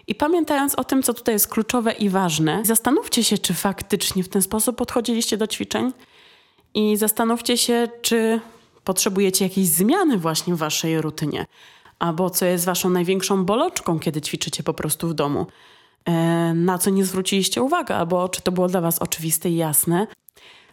I 0.07 0.15
pamiętając 0.15 0.75
o 0.75 0.83
tym, 0.83 1.03
co 1.03 1.13
tutaj 1.13 1.35
jest 1.35 1.47
kluczowe 1.47 1.91
i 1.91 2.09
ważne, 2.09 2.65
zastanówcie 2.65 3.23
się, 3.23 3.37
czy 3.37 3.53
faktycznie 3.53 4.23
w 4.23 4.29
ten 4.29 4.41
sposób 4.41 4.75
podchodziliście 4.75 5.37
do 5.37 5.47
ćwiczeń. 5.47 5.93
i 6.73 6.97
zastanówcie 6.97 7.57
się, 7.57 7.87
czy 8.01 8.39
potrzebujecie 8.83 9.45
jakiejś 9.45 9.67
zmiany 9.67 10.17
właśnie 10.17 10.55
w 10.55 10.57
waszej 10.57 11.01
rutynie, 11.01 11.45
albo 11.99 12.29
co 12.29 12.45
jest 12.45 12.65
waszą 12.65 12.89
największą 12.89 13.45
boloczką, 13.45 13.99
kiedy 13.99 14.21
ćwiczycie 14.21 14.63
po 14.63 14.73
prostu 14.73 15.07
w 15.07 15.13
domu. 15.13 15.45
E, 16.07 16.53
na 16.53 16.77
co 16.77 16.89
nie 16.89 17.05
zwróciliście 17.05 17.61
uwagi, 17.61 17.93
albo 17.93 18.29
czy 18.29 18.41
to 18.41 18.51
było 18.51 18.67
dla 18.67 18.81
was 18.81 18.99
oczywiste 18.99 19.49
i 19.49 19.55
jasne. 19.55 20.07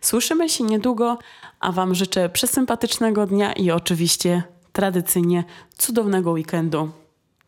Słyszymy 0.01 0.49
się 0.49 0.65
niedługo, 0.65 1.19
a 1.61 1.73
Wam 1.73 1.95
życzę 1.95 2.29
przesympatycznego 2.29 3.27
dnia 3.27 3.53
i 3.53 3.71
oczywiście 3.71 4.43
tradycyjnie 4.73 5.45
cudownego 5.79 6.31
weekendu. 6.31 6.91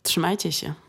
Trzymajcie 0.02 0.52
się. 0.52 0.85